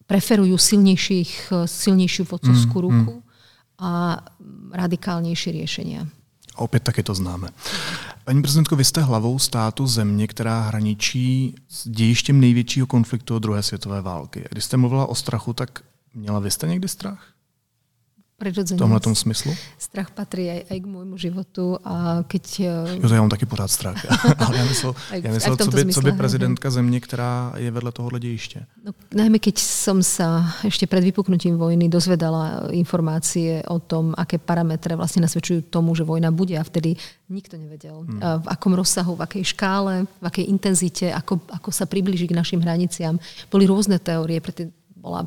preferujú 0.07 0.55
silnejších, 0.57 1.51
silnejšiu 1.67 2.23
vodcovskú 2.25 2.77
mm, 2.79 2.83
ruku 2.87 3.13
mm. 3.19 3.23
a 3.83 4.23
radikálnejšie 4.71 5.51
riešenia. 5.53 6.07
Opět 6.57 6.83
taky 6.83 7.03
to 7.03 7.13
známe. 7.13 7.49
Paní 8.23 8.41
prezidentko, 8.41 8.75
vy 8.75 8.83
jste 8.83 9.01
hlavou 9.01 9.39
státu 9.39 9.87
země, 9.87 10.27
která 10.27 10.61
hraničí 10.61 11.55
s 11.69 11.87
dějištěm 11.87 12.39
největšího 12.39 12.87
konfliktu 12.87 13.35
od 13.35 13.39
druhé 13.39 13.63
světové 13.63 14.01
války. 14.01 14.43
Když 14.49 14.63
jste 14.63 14.77
mluvila 14.77 15.05
o 15.05 15.15
strachu, 15.15 15.53
tak 15.53 15.83
měla 16.13 16.39
vy 16.39 16.51
jste 16.51 16.67
někdy 16.67 16.87
strach? 16.87 17.36
Prirodzene. 18.37 18.77
V 18.77 18.81
tomhle 18.85 18.99
tom 18.99 19.15
smyslu? 19.15 19.51
Strach 19.81 20.13
patrí 20.13 20.45
aj, 20.45 20.61
aj 20.69 20.77
k 20.77 20.85
môjmu 20.85 21.17
životu 21.17 21.81
a 21.81 22.21
keď... 22.29 22.45
Eh, 22.93 23.01
jo, 23.01 23.09
to 23.09 23.13
já 23.13 23.21
mám 23.21 23.29
taky 23.29 23.45
pořád 23.45 23.71
strach. 23.71 23.97
Ale 24.37 24.57
já 24.57 24.65
myslel, 24.65 24.95
já 25.11 25.31
myslel 25.33 25.57
co, 25.57 25.71
by, 25.71 25.85
co 25.85 26.01
by 26.01 26.11
prezidentka 26.11 26.69
země, 26.69 26.99
která 26.99 27.53
je 27.57 27.71
vedle 27.71 27.91
tohohle 27.91 28.19
dějiště. 28.19 28.65
No, 28.85 28.93
najmä 29.11 29.39
keď 29.41 29.57
som 29.59 29.99
sa 29.99 30.45
ešte 30.63 30.87
pred 30.87 31.03
vypuknutím 31.03 31.57
vojny 31.57 31.89
dozvedala 31.89 32.69
informácie 32.71 33.65
o 33.67 33.79
tom, 33.79 34.13
aké 34.15 34.37
parametre 34.37 34.95
vlastne 34.95 35.25
nasvedčujú 35.25 35.67
tomu, 35.67 35.95
že 35.97 36.07
vojna 36.07 36.31
bude 36.31 36.55
a 36.55 36.63
vtedy 36.63 36.95
nikto 37.27 37.57
nevedel, 37.57 38.05
hmm. 38.05 38.19
v 38.43 38.47
akom 38.47 38.77
rozsahu, 38.77 39.17
v 39.17 39.25
akej 39.27 39.43
škále, 39.51 40.05
v 40.07 40.25
akej 40.25 40.45
intenzite, 40.47 41.11
ako, 41.11 41.41
ako 41.51 41.69
sa 41.73 41.89
približí 41.89 42.29
k 42.29 42.37
našim 42.37 42.61
hraniciam. 42.61 43.19
Boli 43.51 43.67
rôzne 43.67 43.99
teórie, 43.99 44.39
preto 44.39 44.71
bola, 45.07 45.23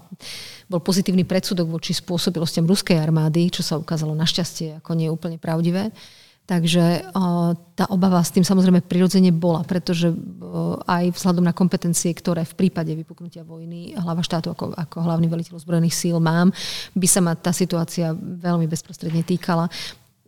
bol 0.70 0.78
pozitívny 0.78 1.26
predsudok 1.26 1.66
voči 1.66 1.90
spôsobilostiam 1.90 2.62
ruskej 2.62 2.94
armády, 2.94 3.50
čo 3.50 3.66
sa 3.66 3.74
ukázalo 3.74 4.14
našťastie 4.14 4.78
ako 4.78 4.94
nie 4.94 5.10
úplne 5.10 5.34
pravdivé. 5.34 5.90
Takže 6.50 7.14
o, 7.14 7.54
tá 7.78 7.86
obava 7.94 8.18
s 8.18 8.34
tým 8.34 8.42
samozrejme 8.42 8.82
prirodzene 8.82 9.30
bola, 9.30 9.62
pretože 9.62 10.10
o, 10.10 10.78
aj 10.82 11.14
vzhľadom 11.14 11.46
na 11.46 11.54
kompetencie, 11.54 12.10
ktoré 12.10 12.42
v 12.42 12.58
prípade 12.58 12.90
vypuknutia 12.90 13.46
vojny 13.46 13.94
hlava 13.94 14.22
štátu 14.22 14.50
ako, 14.50 14.74
ako 14.74 14.96
hlavný 14.98 15.30
veliteľ 15.30 15.62
zbrojených 15.62 15.94
síl 15.94 16.18
mám, 16.18 16.50
by 16.98 17.06
sa 17.06 17.22
ma 17.22 17.38
tá 17.38 17.54
situácia 17.54 18.10
veľmi 18.18 18.66
bezprostredne 18.66 19.22
týkala. 19.22 19.70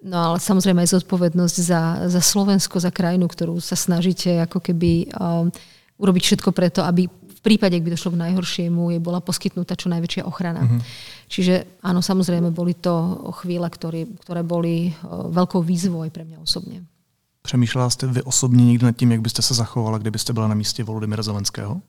No 0.03 0.35
ale 0.35 0.39
samozrejme 0.39 0.87
aj 0.87 1.03
zodpovednosť 1.03 1.57
za, 1.59 1.83
za 2.07 2.23
Slovensko, 2.23 2.79
za 2.79 2.95
krajinu, 2.95 3.27
ktorú 3.27 3.59
sa 3.59 3.75
snažíte 3.75 4.47
ako 4.47 4.63
keby 4.63 5.11
o, 5.11 5.51
urobiť 6.03 6.23
všetko 6.23 6.51
preto, 6.51 6.87
aby 6.87 7.07
prípade, 7.43 7.75
ak 7.77 7.83
by 7.83 7.91
došlo 7.99 8.15
k 8.15 8.23
najhoršiemu, 8.23 8.95
je 8.95 8.99
bola 9.03 9.19
poskytnutá 9.21 9.75
čo 9.75 9.91
najväčšia 9.91 10.23
ochrana. 10.25 10.63
Uh-huh. 10.63 10.79
Čiže 11.27 11.83
áno, 11.83 11.99
samozrejme, 11.99 12.55
boli 12.55 12.79
to 12.79 12.95
chvíle, 13.43 13.67
ktoré, 13.67 14.07
ktoré 14.23 14.47
boli 14.47 14.95
veľkou 15.11 15.59
výzvou 15.61 16.07
aj 16.07 16.11
pre 16.15 16.23
mňa 16.23 16.39
osobne. 16.39 16.87
Přemýšlela 17.43 17.91
jste 17.91 18.07
vy 18.07 18.23
osobně 18.23 18.65
někdy 18.65 18.87
nad 18.87 18.97
tím, 18.97 19.13
jak 19.13 19.21
byste 19.21 19.43
se 19.43 19.55
zachovala, 19.55 19.99
kdybyste 19.99 20.33
byla 20.33 20.49
na 20.49 20.55
místě 20.55 20.85
Volodymyra 20.85 21.23
Zelenského? 21.23 21.81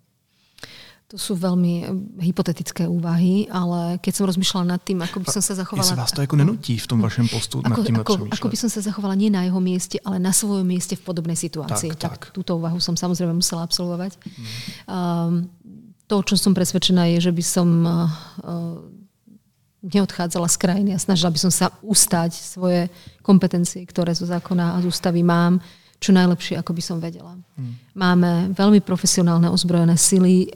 To 1.13 1.17
sú 1.21 1.37
veľmi 1.37 1.73
eh, 1.77 1.87
hypotetické 2.25 2.89
úvahy, 2.89 3.45
ale 3.53 4.01
keď 4.01 4.13
som 4.17 4.25
rozmýšľala 4.25 4.65
nad 4.73 4.81
tým, 4.81 4.97
ako 5.05 5.21
by 5.21 5.27
som 5.29 5.45
sa 5.45 5.53
zachovala... 5.53 5.85
Jestli 5.85 6.01
vás 6.01 6.09
to 6.09 6.25
ako 6.25 6.35
nenutí 6.41 6.73
v 6.81 6.87
tom 6.89 6.99
vašem 7.05 7.29
postu 7.29 7.61
ako, 7.61 7.69
nad 7.69 7.77
tým 7.85 7.97
ako, 8.01 8.13
ako 8.33 8.47
by 8.49 8.57
som 8.57 8.69
sa 8.73 8.81
zachovala 8.81 9.13
nie 9.13 9.29
na 9.29 9.45
jeho 9.45 9.61
mieste, 9.61 10.01
ale 10.01 10.17
na 10.17 10.33
svojom 10.33 10.65
mieste 10.65 10.97
v 10.97 11.05
podobnej 11.05 11.37
situácii. 11.37 11.93
Tak, 11.93 12.01
tak. 12.01 12.13
tak 12.17 12.21
túto 12.33 12.57
úvahu 12.57 12.81
som 12.81 12.97
samozrejme 12.97 13.37
musela 13.37 13.61
absolvovať. 13.61 14.17
Mm. 14.17 14.43
Um, 14.89 15.33
to, 16.09 16.19
čo 16.25 16.35
som 16.35 16.57
presvedčená, 16.57 17.05
je, 17.13 17.29
že 17.29 17.31
by 17.31 17.43
som 17.45 17.67
uh, 17.85 18.09
neodchádzala 19.83 20.47
z 20.47 20.57
krajiny 20.57 20.89
a 20.95 20.99
snažila 20.99 21.29
by 21.29 21.39
som 21.39 21.51
sa 21.51 21.67
ustať 21.83 22.31
svoje 22.33 22.87
kompetencie, 23.19 23.83
ktoré 23.83 24.15
zo 24.15 24.23
zákona 24.23 24.75
a 24.75 24.81
z 24.81 24.89
ústavy 24.89 25.21
mám 25.21 25.59
čo 26.03 26.11
najlepšie, 26.11 26.59
ako 26.59 26.75
by 26.75 26.83
som 26.83 26.99
vedela. 26.99 27.39
Hmm. 27.55 27.79
Máme 27.95 28.51
veľmi 28.51 28.83
profesionálne 28.83 29.47
ozbrojené 29.47 29.95
sily, 29.95 30.51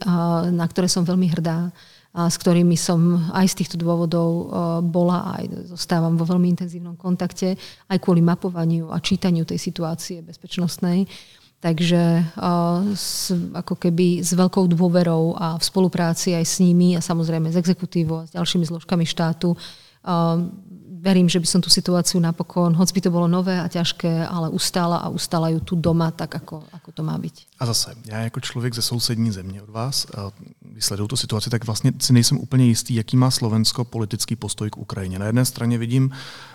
na 0.52 0.66
ktoré 0.68 0.92
som 0.92 1.08
veľmi 1.08 1.32
hrdá 1.32 1.72
a 2.12 2.28
s 2.28 2.36
ktorými 2.36 2.76
som 2.76 3.30
aj 3.32 3.46
z 3.52 3.54
týchto 3.64 3.76
dôvodov 3.80 4.52
bola 4.84 5.24
a 5.24 5.30
aj 5.40 5.72
zostávam 5.72 6.16
vo 6.16 6.28
veľmi 6.28 6.52
intenzívnom 6.52 6.96
kontakte, 6.96 7.56
aj 7.88 7.98
kvôli 8.00 8.20
mapovaniu 8.20 8.92
a 8.92 9.00
čítaniu 9.00 9.48
tej 9.48 9.60
situácie 9.60 10.20
bezpečnostnej. 10.20 11.08
Takže 11.58 12.22
s, 12.94 13.34
ako 13.34 13.74
keby 13.76 14.22
s 14.22 14.30
veľkou 14.30 14.70
dôverou 14.70 15.34
a 15.34 15.58
v 15.58 15.64
spolupráci 15.66 16.30
aj 16.30 16.46
s 16.46 16.62
nimi 16.62 16.94
a 16.94 17.02
samozrejme 17.02 17.50
s 17.50 17.58
exekutívou 17.58 18.22
a 18.22 18.26
s 18.26 18.34
ďalšími 18.34 18.64
zložkami 18.66 19.02
štátu 19.02 19.58
verím, 21.00 21.28
že 21.28 21.40
by 21.40 21.46
som 21.46 21.60
tú 21.62 21.70
situáciu 21.70 22.20
napokon, 22.20 22.74
hoď 22.74 22.92
by 22.92 23.00
to 23.00 23.10
bolo 23.10 23.28
nové 23.30 23.60
a 23.60 23.68
ťažké, 23.68 24.26
ale 24.26 24.50
ustála 24.50 24.96
a 24.96 25.08
ustála 25.08 25.48
ju 25.48 25.60
tu 25.60 25.74
doma 25.76 26.10
tak, 26.10 26.34
ako, 26.34 26.66
ako 26.72 26.90
to 26.92 27.02
má 27.02 27.18
byť. 27.18 27.46
A 27.58 27.66
zase, 27.66 27.94
já 28.06 28.18
jako 28.18 28.40
člověk 28.40 28.74
ze 28.74 28.82
sousední 28.82 29.30
země 29.30 29.62
od 29.62 29.70
vás, 29.70 30.06
když 30.60 30.84
sleduju 30.84 31.08
tu 31.08 31.16
situaci, 31.16 31.50
tak 31.50 31.66
vlastně 31.66 31.92
si 31.98 32.12
nejsem 32.12 32.38
úplně 32.38 32.64
jistý, 32.64 32.94
jaký 32.94 33.16
má 33.16 33.30
Slovensko 33.30 33.84
politický 33.84 34.36
postoj 34.36 34.70
k 34.70 34.78
Ukrajině. 34.78 35.18
Na 35.18 35.26
jedné 35.26 35.44
straně 35.44 35.78
vidím 35.78 36.10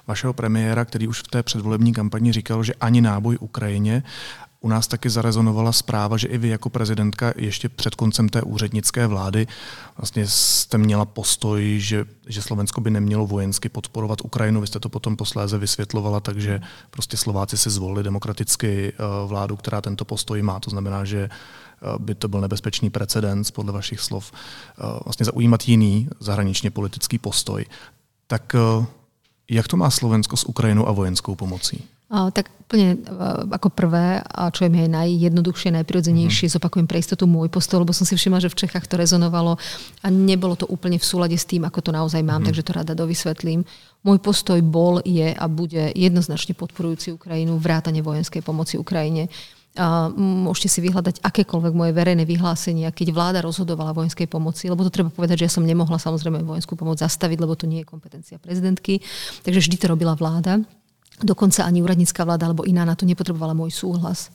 vašeho 0.08 0.34
premiéra, 0.34 0.86
který 0.86 1.08
už 1.08 1.20
v 1.20 1.28
té 1.28 1.44
předvolební 1.44 1.94
kampani 1.94 2.32
říkal, 2.32 2.64
že 2.64 2.74
ani 2.74 3.02
náboj 3.02 3.38
Ukrajině 3.40 4.04
u 4.64 4.70
nás 4.70 4.88
taky 4.88 5.10
zarezonovala 5.10 5.72
zpráva, 5.72 6.18
že 6.18 6.28
i 6.28 6.38
vy 6.38 6.48
jako 6.48 6.70
prezidentka 6.70 7.34
ještě 7.36 7.70
před 7.70 7.96
koncem 7.96 8.30
té 8.30 8.42
úřednické 8.42 9.08
vlády 9.08 9.48
vlastně 9.98 10.28
jste 10.28 10.78
měla 10.78 11.06
postoj, 11.06 11.80
že, 11.80 12.06
že 12.28 12.42
Slovensko 12.42 12.82
by 12.82 12.92
nemělo 12.92 13.28
vojensky 13.28 13.70
podporovat 13.70 14.22
Ukrajinu. 14.24 14.62
Vy 14.62 14.68
jste 14.68 14.80
to 14.80 14.90
potom 14.90 15.18
posléze 15.18 15.58
vysvětlovala, 15.58 16.20
takže 16.20 16.62
prostě 16.90 17.18
Slováci 17.18 17.58
si 17.58 17.70
zvolili 17.70 18.04
demokraticky 18.04 18.94
eh, 18.94 19.28
vládu, 19.28 19.56
která 19.56 19.82
tento 19.82 20.06
postoj 20.06 20.42
má. 20.42 20.60
To 20.60 20.70
znamená, 20.70 21.06
že 21.06 21.30
eh, 21.30 22.00
by 22.00 22.16
to 22.16 22.28
byl 22.28 22.42
nebezpečný 22.42 22.90
precedens, 22.90 23.52
podle 23.52 23.74
vašich 23.74 24.00
slov, 24.00 24.32
eh, 24.32 24.82
vlastně 25.06 25.26
zaujímat 25.26 25.68
jiný 25.68 26.10
zahraničně 26.20 26.72
politický 26.72 27.18
postoj. 27.18 27.66
Tak 28.28 28.56
jak 29.50 29.68
to 29.68 29.78
má 29.78 29.90
Slovensko 29.90 30.38
s 30.38 30.44
Ukrajinou 30.44 30.88
a 30.88 30.92
vojenskou 30.92 31.36
pomocí? 31.36 31.84
Tak 32.14 32.46
úplne 32.70 33.02
ako 33.50 33.74
prvé, 33.74 34.22
a 34.22 34.54
čo 34.54 34.66
je 34.66 34.70
mi 34.70 34.86
aj 34.86 35.02
najjednoduchšie, 35.02 35.74
najprirodzenejšie, 35.82 36.46
mm. 36.46 36.54
zopakujem 36.54 36.86
pre 36.86 37.02
istotu 37.02 37.26
môj 37.26 37.50
postoj, 37.50 37.82
lebo 37.82 37.90
som 37.90 38.06
si 38.06 38.14
všimla, 38.14 38.38
že 38.38 38.54
v 38.54 38.66
Čechách 38.66 38.86
to 38.86 39.02
rezonovalo 39.02 39.58
a 40.06 40.08
nebolo 40.14 40.54
to 40.54 40.70
úplne 40.70 41.02
v 41.02 41.06
súlade 41.06 41.34
s 41.34 41.50
tým, 41.50 41.66
ako 41.66 41.90
to 41.90 41.90
naozaj 41.90 42.22
mám, 42.22 42.46
mm. 42.46 42.54
takže 42.54 42.66
to 42.70 42.78
rada 42.78 42.94
dovysvetlím. 42.94 43.66
Môj 44.06 44.22
postoj 44.22 44.62
bol, 44.62 45.02
je 45.02 45.34
a 45.34 45.46
bude 45.50 45.90
jednoznačne 45.98 46.54
podporujúci 46.54 47.18
Ukrajinu, 47.18 47.58
vrátane 47.58 48.06
vojenskej 48.06 48.46
pomoci 48.46 48.78
Ukrajine. 48.78 49.34
A 49.74 50.06
môžete 50.14 50.70
si 50.70 50.80
vyhľadať 50.86 51.26
akékoľvek 51.26 51.74
moje 51.74 51.98
verejné 51.98 52.30
vyhlásenia, 52.30 52.94
keď 52.94 53.10
vláda 53.10 53.42
rozhodovala 53.42 53.98
vojenskej 53.98 54.30
pomoci, 54.30 54.70
lebo 54.70 54.86
to 54.86 54.94
treba 54.94 55.10
povedať, 55.10 55.42
že 55.42 55.46
ja 55.50 55.54
som 55.58 55.66
nemohla 55.66 55.98
samozrejme 55.98 56.46
vojenskú 56.46 56.78
pomoc 56.78 57.02
zastaviť, 57.02 57.42
lebo 57.42 57.58
to 57.58 57.66
nie 57.66 57.82
je 57.82 57.90
kompetencia 57.90 58.38
prezidentky, 58.38 59.02
takže 59.42 59.66
vždy 59.66 59.82
to 59.82 59.90
robila 59.90 60.14
vláda. 60.14 60.62
Dokonca 61.24 61.64
ani 61.64 61.80
úradnícka 61.80 62.28
vláda 62.28 62.52
alebo 62.52 62.68
iná 62.68 62.84
na 62.84 62.94
to 62.94 63.08
nepotrebovala 63.08 63.56
môj 63.56 63.72
súhlas. 63.72 64.30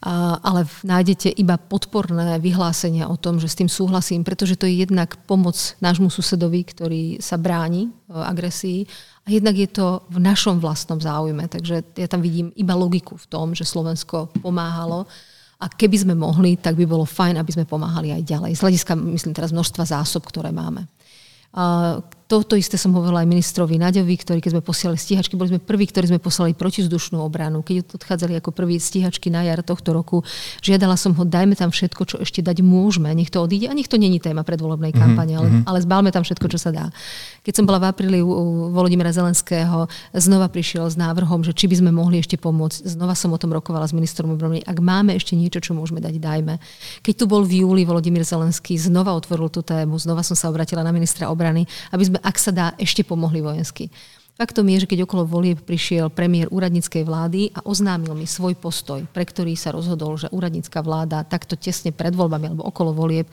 A, 0.00 0.40
ale 0.40 0.64
nájdete 0.80 1.28
iba 1.36 1.60
podporné 1.60 2.40
vyhlásenia 2.40 3.04
o 3.12 3.20
tom, 3.20 3.36
že 3.36 3.52
s 3.52 3.58
tým 3.60 3.68
súhlasím, 3.68 4.24
pretože 4.24 4.56
to 4.56 4.64
je 4.64 4.88
jednak 4.88 5.12
pomoc 5.28 5.76
nášmu 5.84 6.08
susedovi, 6.08 6.64
ktorý 6.64 7.02
sa 7.20 7.36
bráni 7.36 7.84
e, 7.84 7.90
agresii 8.08 8.88
a 9.24 9.28
jednak 9.28 9.60
je 9.60 9.68
to 9.68 10.00
v 10.08 10.18
našom 10.24 10.56
vlastnom 10.56 10.96
záujme. 10.96 11.44
Takže 11.52 12.00
ja 12.00 12.08
tam 12.08 12.24
vidím 12.24 12.48
iba 12.56 12.72
logiku 12.72 13.20
v 13.20 13.28
tom, 13.28 13.52
že 13.52 13.68
Slovensko 13.68 14.32
pomáhalo 14.40 15.04
a 15.60 15.68
keby 15.68 16.08
sme 16.08 16.14
mohli, 16.16 16.56
tak 16.56 16.80
by 16.80 16.88
bolo 16.88 17.04
fajn, 17.04 17.36
aby 17.36 17.52
sme 17.52 17.68
pomáhali 17.68 18.16
aj 18.16 18.24
ďalej. 18.24 18.56
Z 18.56 18.60
hľadiska, 18.64 18.92
myslím 18.96 19.36
teraz, 19.36 19.52
množstva 19.52 19.84
zásob, 19.84 20.24
ktoré 20.24 20.48
máme. 20.48 20.88
Toto 22.30 22.54
isté 22.54 22.78
som 22.78 22.94
hovorila 22.94 23.26
aj 23.26 23.28
ministrovi 23.28 23.74
Naďovi, 23.74 24.14
ktorý 24.14 24.38
keď 24.38 24.54
sme 24.54 24.62
posielali 24.62 25.02
stíhačky, 25.02 25.34
boli 25.34 25.50
sme 25.50 25.58
prví, 25.58 25.90
ktorí 25.90 26.14
sme 26.14 26.22
poslali 26.22 26.54
protizdušnú 26.54 27.18
obranu. 27.18 27.66
Keď 27.66 27.98
odchádzali 27.98 28.38
ako 28.38 28.54
prví 28.54 28.78
stíhačky 28.78 29.34
na 29.34 29.42
jar 29.42 29.66
tohto 29.66 29.90
roku, 29.90 30.22
žiadala 30.62 30.94
som 30.94 31.10
ho, 31.18 31.26
dajme 31.26 31.58
tam 31.58 31.74
všetko, 31.74 32.02
čo 32.06 32.16
ešte 32.22 32.38
dať 32.38 32.62
môžeme, 32.62 33.10
nech 33.18 33.34
to 33.34 33.42
odíde. 33.42 33.66
A 33.66 33.74
nech 33.74 33.90
to 33.90 33.98
není 33.98 34.22
téma 34.22 34.46
predvolebnej 34.46 34.94
mhm, 34.94 34.98
kampane, 35.02 35.34
mm-hmm. 35.34 35.42
ale, 35.42 35.48
mhm. 35.50 35.62
ale 35.66 35.78
zbálme 35.82 36.10
tam 36.14 36.22
všetko, 36.22 36.46
čo 36.54 36.58
sa 36.62 36.70
dá. 36.70 36.86
Keď 37.42 37.52
som 37.58 37.64
bola 37.66 37.82
v 37.82 37.90
apríli 37.90 38.22
u 38.22 38.70
Volodymyra 38.70 39.10
Zelenského, 39.10 39.90
znova 40.14 40.46
prišiel 40.46 40.86
s 40.86 40.94
návrhom, 40.94 41.42
že 41.42 41.50
či 41.50 41.66
by 41.66 41.82
sme 41.82 41.90
mohli 41.90 42.22
ešte 42.22 42.38
pomôcť. 42.38 42.86
Znova 42.86 43.18
som 43.18 43.34
o 43.34 43.38
tom 43.42 43.50
rokovala 43.50 43.90
s 43.90 43.96
ministrom 43.96 44.38
obrany. 44.38 44.62
Ak 44.62 44.78
máme 44.78 45.18
ešte 45.18 45.34
niečo, 45.34 45.58
čo 45.58 45.74
môžeme 45.74 45.98
dať, 45.98 46.22
dajme. 46.22 46.62
Keď 47.02 47.14
tu 47.16 47.24
bol 47.26 47.42
v 47.42 47.66
júli 47.66 47.82
Volodymyr 47.82 48.22
Zelenský, 48.22 48.78
znova 48.78 49.18
otvoril 49.18 49.50
tú 49.50 49.66
tému, 49.66 49.98
znova 49.98 50.22
som 50.22 50.38
sa 50.38 50.46
obratila 50.46 50.86
na 50.86 50.94
ministra 50.94 51.26
obrany, 51.26 51.66
aby 51.90 52.04
sme 52.06 52.19
ak 52.22 52.36
sa 52.38 52.50
dá, 52.54 52.66
ešte 52.76 53.02
pomohli 53.02 53.40
vojensky. 53.42 53.90
Faktom 54.40 54.64
je, 54.72 54.80
že 54.80 54.88
keď 54.88 55.04
okolo 55.04 55.28
volieb 55.28 55.60
prišiel 55.60 56.08
premiér 56.08 56.48
úradníckej 56.48 57.04
vlády 57.04 57.52
a 57.52 57.60
oznámil 57.68 58.16
mi 58.16 58.24
svoj 58.24 58.56
postoj, 58.56 59.04
pre 59.12 59.28
ktorý 59.28 59.52
sa 59.52 59.68
rozhodol, 59.68 60.16
že 60.16 60.32
úradnícka 60.32 60.80
vláda 60.80 61.28
takto 61.28 61.60
tesne 61.60 61.92
pred 61.92 62.16
voľbami 62.16 62.48
alebo 62.48 62.64
okolo 62.64 62.96
volieb 62.96 63.28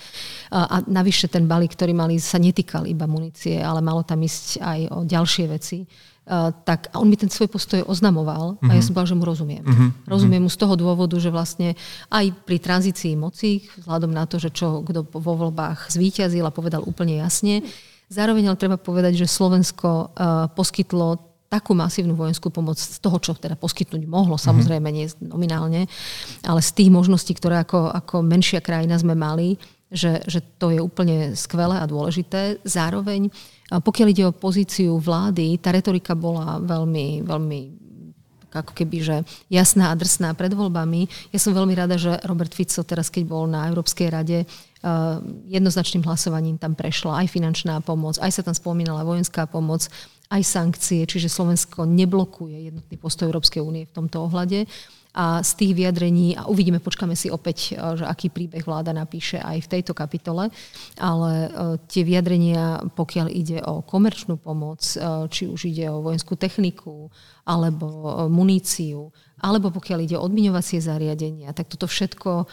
a 0.52 0.84
navyše 0.84 1.32
ten 1.32 1.48
balík, 1.48 1.80
ktorý 1.80 1.96
mali, 1.96 2.20
sa 2.20 2.36
netýkal 2.36 2.84
iba 2.92 3.08
munície, 3.08 3.56
ale 3.56 3.80
malo 3.80 4.04
tam 4.04 4.20
ísť 4.20 4.60
aj 4.60 4.80
o 4.92 4.98
ďalšie 5.08 5.46
veci, 5.48 5.88
Uh, 6.28 6.52
tak 6.68 6.92
on 6.92 7.08
mi 7.08 7.16
ten 7.16 7.32
svoj 7.32 7.48
postoj 7.48 7.88
oznamoval 7.88 8.60
a 8.68 8.76
ja 8.76 8.84
mhm. 8.84 8.84
som 8.84 8.92
povedala, 8.92 9.12
že 9.16 9.16
mu 9.16 9.24
rozumiem. 9.24 9.64
Uh-huh. 9.64 9.96
Rozumiem 10.12 10.44
mu 10.44 10.52
z 10.52 10.60
toho 10.60 10.76
dôvodu, 10.76 11.16
že 11.24 11.32
vlastne 11.32 11.72
aj 12.12 12.36
pri 12.44 12.60
tranzícii 12.60 13.16
moci, 13.16 13.64
vzhľadom 13.80 14.12
na 14.12 14.28
to, 14.28 14.36
že 14.36 14.52
čo 14.52 14.84
kto 14.84 15.08
vo 15.08 15.34
voľbách 15.40 15.88
zvíťazil 15.88 16.44
a 16.44 16.52
povedal 16.52 16.84
úplne 16.84 17.24
jasne, 17.24 17.64
zároveň 18.08 18.52
ale 18.52 18.60
treba 18.60 18.78
povedať, 18.80 19.24
že 19.24 19.28
Slovensko 19.30 19.90
uh, 20.12 20.48
poskytlo 20.52 21.28
takú 21.48 21.72
masívnu 21.72 22.12
vojenskú 22.12 22.52
pomoc 22.52 22.76
z 22.76 23.00
toho, 23.00 23.18
čo 23.24 23.32
teda 23.32 23.56
poskytnúť 23.56 24.04
mohlo, 24.04 24.36
samozrejme 24.36 24.88
nie 24.92 25.08
nominálne, 25.24 25.88
ale 26.44 26.60
z 26.60 26.72
tých 26.76 26.92
možností, 26.92 27.32
ktoré 27.32 27.64
ako, 27.64 27.88
ako 27.88 28.20
menšia 28.20 28.60
krajina 28.60 29.00
sme 29.00 29.16
mali, 29.16 29.56
že, 29.88 30.20
že 30.28 30.44
to 30.60 30.76
je 30.76 30.84
úplne 30.84 31.32
skvelé 31.40 31.80
a 31.80 31.88
dôležité. 31.88 32.60
Zároveň, 32.68 33.32
pokiaľ 33.72 34.08
ide 34.12 34.24
o 34.28 34.36
pozíciu 34.36 35.00
vlády, 35.00 35.56
tá 35.64 35.72
retorika 35.72 36.12
bola 36.12 36.60
veľmi, 36.60 37.24
veľmi 37.24 37.60
ako 38.52 38.72
keby, 38.72 38.98
že 39.04 39.16
jasná 39.52 39.92
a 39.92 39.98
drsná 39.98 40.32
pred 40.38 40.54
voľbami. 40.56 41.08
Ja 41.36 41.40
som 41.40 41.52
veľmi 41.52 41.76
rada, 41.76 42.00
že 42.00 42.20
Robert 42.24 42.52
Fico 42.56 42.84
teraz, 42.84 43.12
keď 43.12 43.24
bol 43.28 43.44
na 43.48 43.68
Európskej 43.68 44.08
rade, 44.08 44.48
jednoznačným 45.50 46.06
hlasovaním 46.06 46.56
tam 46.62 46.78
prešla 46.78 47.26
aj 47.26 47.28
finančná 47.34 47.82
pomoc, 47.82 48.16
aj 48.22 48.32
sa 48.32 48.42
tam 48.46 48.54
spomínala 48.54 49.04
vojenská 49.04 49.50
pomoc, 49.50 49.90
aj 50.28 50.44
sankcie, 50.44 51.08
čiže 51.08 51.32
Slovensko 51.32 51.88
neblokuje 51.88 52.72
jednotný 52.72 52.96
postoj 53.00 53.32
Európskej 53.32 53.64
únie 53.64 53.88
v 53.88 53.96
tomto 53.96 54.28
ohľade 54.28 54.68
a 55.18 55.42
z 55.42 55.52
tých 55.58 55.74
vyjadrení, 55.74 56.38
a 56.38 56.46
uvidíme, 56.46 56.78
počkáme 56.78 57.18
si 57.18 57.34
opäť, 57.34 57.74
e, 57.74 57.98
že 57.98 58.06
aký 58.06 58.30
príbeh 58.30 58.62
vláda 58.62 58.94
napíše 58.94 59.42
aj 59.42 59.66
v 59.66 59.72
tejto 59.74 59.98
kapitole, 59.98 60.54
ale 61.02 61.32
e, 61.34 61.50
tie 61.90 62.06
vyjadrenia, 62.06 62.86
pokiaľ 62.94 63.28
ide 63.34 63.58
o 63.66 63.82
komerčnú 63.82 64.38
pomoc, 64.38 64.86
e, 64.94 65.26
či 65.34 65.50
už 65.50 65.74
ide 65.74 65.90
o 65.90 66.06
vojenskú 66.06 66.38
techniku, 66.38 67.10
alebo 67.50 68.30
muníciu, 68.30 69.10
alebo 69.38 69.70
pokiaľ 69.70 70.00
ide 70.02 70.16
o 70.18 70.26
odmiňovacie 70.26 70.82
zariadenia, 70.82 71.54
tak 71.54 71.70
toto 71.70 71.86
všetko 71.86 72.50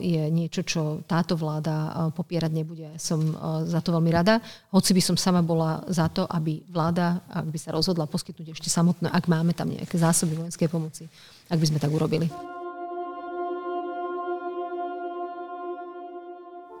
je 0.00 0.24
niečo, 0.32 0.64
čo 0.64 1.04
táto 1.04 1.36
vláda 1.36 2.08
popierať 2.16 2.52
nebude. 2.56 2.88
Som 2.96 3.36
za 3.68 3.84
to 3.84 3.92
veľmi 3.92 4.08
rada, 4.08 4.40
hoci 4.72 4.96
by 4.96 5.02
som 5.04 5.16
sama 5.20 5.44
bola 5.44 5.84
za 5.88 6.08
to, 6.08 6.24
aby 6.24 6.64
vláda, 6.72 7.20
ak 7.28 7.46
by 7.52 7.58
sa 7.60 7.76
rozhodla 7.76 8.08
poskytnúť 8.08 8.56
ešte 8.56 8.72
samotné, 8.72 9.12
ak 9.12 9.28
máme 9.28 9.52
tam 9.52 9.68
nejaké 9.68 10.00
zásoby 10.00 10.40
vojenskej 10.40 10.68
pomoci, 10.72 11.04
ak 11.52 11.60
by 11.60 11.66
sme 11.68 11.78
tak 11.80 11.92
urobili. 11.92 12.32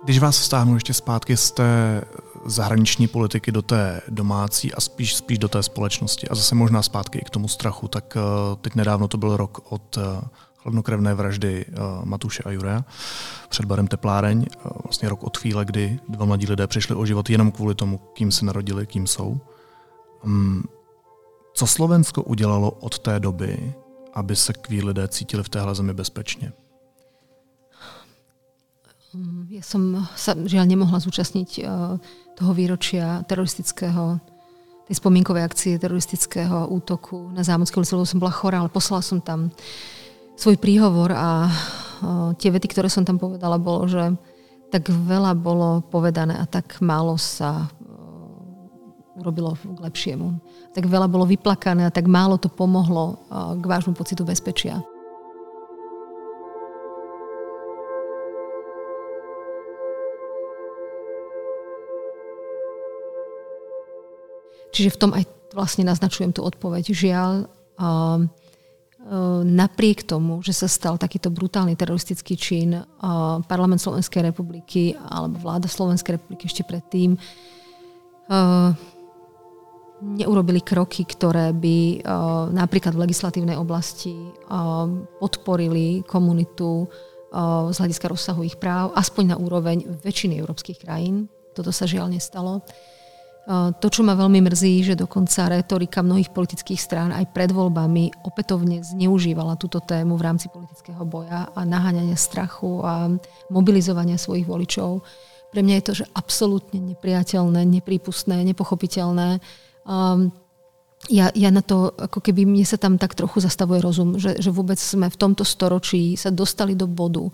Když 0.04 0.18
vás 0.18 0.36
stáhnu 0.36 0.74
ještě 0.74 0.94
zpátky 0.94 1.34
té 1.54 2.02
zahraniční 2.46 3.08
politiky 3.08 3.52
do 3.52 3.62
té 3.62 4.00
domácí 4.08 4.74
a 4.74 4.80
spíš, 4.80 5.16
spíš 5.16 5.38
do 5.38 5.48
té 5.48 5.62
společnosti 5.62 6.28
a 6.28 6.34
zase 6.34 6.54
možná 6.54 6.82
zpátky 6.82 7.18
i 7.18 7.24
k 7.24 7.30
tomu 7.30 7.48
strachu, 7.48 7.88
tak 7.88 8.16
eh, 8.16 8.20
teď 8.60 8.74
nedávno 8.74 9.08
to 9.08 9.18
byl 9.18 9.36
rok 9.36 9.72
od 9.72 9.98
eh, 9.98 10.20
hladnokrevné 10.58 11.14
vraždy 11.14 11.64
eh, 11.68 11.74
Matuše 12.04 12.42
a 12.42 12.50
Jurea 12.50 12.84
před 13.48 13.64
barem 13.64 13.86
Tepláreň. 13.86 14.46
Vlastně 14.84 15.08
rok 15.08 15.22
od 15.22 15.36
chvíle, 15.36 15.64
kdy 15.64 15.98
dva 16.08 16.24
mladí 16.24 16.46
lidé 16.46 16.66
přišli 16.66 16.94
o 16.94 17.06
život 17.06 17.30
jenom 17.30 17.52
kvůli 17.52 17.74
tomu, 17.74 17.98
kým 17.98 18.32
se 18.32 18.44
narodili, 18.44 18.86
kým 18.86 19.06
jsou. 19.06 19.40
Mm, 20.24 20.62
co 21.54 21.66
Slovensko 21.66 22.22
udělalo 22.22 22.70
od 22.70 22.98
té 22.98 23.20
doby, 23.20 23.74
aby 24.14 24.36
se 24.36 24.52
kví 24.52 24.82
lidé 24.82 25.08
cítili 25.08 25.42
v 25.42 25.48
téhle 25.48 25.74
zemi 25.74 25.94
bezpečně? 25.94 26.52
Mm, 29.16 29.48
ja 29.48 29.64
som 29.64 30.04
sa 30.12 30.36
žiaľ 30.36 30.68
nemohla 30.68 31.00
zúčastniť 31.00 31.50
eh, 31.60 31.64
toho 32.36 32.52
výročia 32.52 33.24
teroristického, 33.24 34.20
tej 34.86 34.94
spomínkovej 35.00 35.42
akcie 35.42 35.80
teroristického 35.80 36.68
útoku 36.68 37.32
na 37.32 37.40
Zámodskej 37.40 37.80
ulici, 37.80 37.92
lebo 37.96 38.04
som 38.04 38.20
bola 38.20 38.34
chorá, 38.36 38.60
ale 38.60 38.68
poslala 38.68 39.00
som 39.00 39.24
tam 39.24 39.48
svoj 40.36 40.60
príhovor 40.60 41.16
a 41.16 41.48
eh, 41.48 42.30
tie 42.36 42.52
vety, 42.52 42.68
ktoré 42.68 42.92
som 42.92 43.08
tam 43.08 43.16
povedala, 43.16 43.56
bolo, 43.56 43.88
že 43.88 44.12
tak 44.68 44.92
veľa 44.92 45.32
bolo 45.38 45.80
povedané 45.88 46.36
a 46.36 46.44
tak 46.44 46.84
málo 46.84 47.16
sa 47.16 47.64
eh, 47.64 49.16
urobilo 49.16 49.56
k 49.56 49.80
lepšiemu. 49.80 50.28
Tak 50.76 50.84
veľa 50.84 51.08
bolo 51.08 51.24
vyplakané 51.24 51.88
a 51.88 51.94
tak 51.94 52.04
málo 52.04 52.36
to 52.36 52.52
pomohlo 52.52 53.16
k 53.32 53.64
vášmu 53.64 53.96
pocitu 53.96 54.28
bezpečia. 54.28 54.84
Čiže 64.74 64.94
v 64.94 65.00
tom 65.00 65.10
aj 65.14 65.24
vlastne 65.54 65.84
naznačujem 65.86 66.34
tú 66.34 66.42
odpoveď. 66.46 66.90
Žiaľ, 66.90 67.32
uh, 67.46 68.26
napriek 69.46 70.02
tomu, 70.02 70.42
že 70.42 70.50
sa 70.50 70.66
stal 70.66 70.98
takýto 70.98 71.30
brutálny 71.30 71.78
teroristický 71.78 72.34
čin, 72.34 72.74
parlament 73.46 73.78
Slovenskej 73.78 74.34
republiky 74.34 74.98
alebo 74.98 75.46
vláda 75.46 75.70
Slovenskej 75.70 76.18
republiky 76.18 76.50
ešte 76.50 76.66
predtým 76.66 77.14
neurobili 80.02 80.58
kroky, 80.58 81.06
ktoré 81.06 81.54
by 81.54 82.02
napríklad 82.50 82.98
v 82.98 83.06
legislatívnej 83.06 83.54
oblasti 83.54 84.18
podporili 85.22 86.02
komunitu 86.02 86.90
z 87.70 87.76
hľadiska 87.78 88.10
rozsahu 88.10 88.42
ich 88.42 88.58
práv, 88.58 88.90
aspoň 88.98 89.24
na 89.30 89.36
úroveň 89.38 89.86
väčšiny 90.02 90.34
európskych 90.42 90.82
krajín. 90.82 91.30
Toto 91.54 91.70
sa 91.70 91.86
žiaľ 91.86 92.10
nestalo. 92.10 92.66
To, 93.46 93.86
čo 93.86 94.02
ma 94.02 94.18
veľmi 94.18 94.42
mrzí, 94.42 94.90
že 94.90 94.98
dokonca 94.98 95.46
retorika 95.46 96.02
mnohých 96.02 96.34
politických 96.34 96.82
strán 96.82 97.14
aj 97.14 97.30
pred 97.30 97.54
voľbami 97.54 98.26
opätovne 98.26 98.82
zneužívala 98.82 99.54
túto 99.54 99.78
tému 99.78 100.18
v 100.18 100.26
rámci 100.26 100.50
politického 100.50 101.06
boja 101.06 101.54
a 101.54 101.60
naháňania 101.62 102.18
strachu 102.18 102.82
a 102.82 103.06
mobilizovania 103.46 104.18
svojich 104.18 104.50
voličov. 104.50 104.98
Pre 105.54 105.62
mňa 105.62 105.74
je 105.78 105.86
to, 105.86 105.94
že 106.02 106.10
absolútne 106.10 106.82
nepriateľné, 106.90 107.62
neprípustné, 107.70 108.42
nepochopiteľné. 108.50 109.38
Um, 109.86 110.34
ja, 111.06 111.30
ja 111.30 111.54
na 111.54 111.62
to, 111.62 111.94
ako 111.94 112.18
keby 112.18 112.42
mne 112.42 112.66
sa 112.66 112.82
tam 112.82 112.98
tak 112.98 113.14
trochu 113.14 113.38
zastavuje 113.38 113.78
rozum, 113.78 114.18
že, 114.18 114.42
že 114.42 114.50
vôbec 114.50 114.74
sme 114.74 115.06
v 115.06 115.14
tomto 115.14 115.46
storočí 115.46 116.18
sa 116.18 116.34
dostali 116.34 116.74
do 116.74 116.90
bodu, 116.90 117.30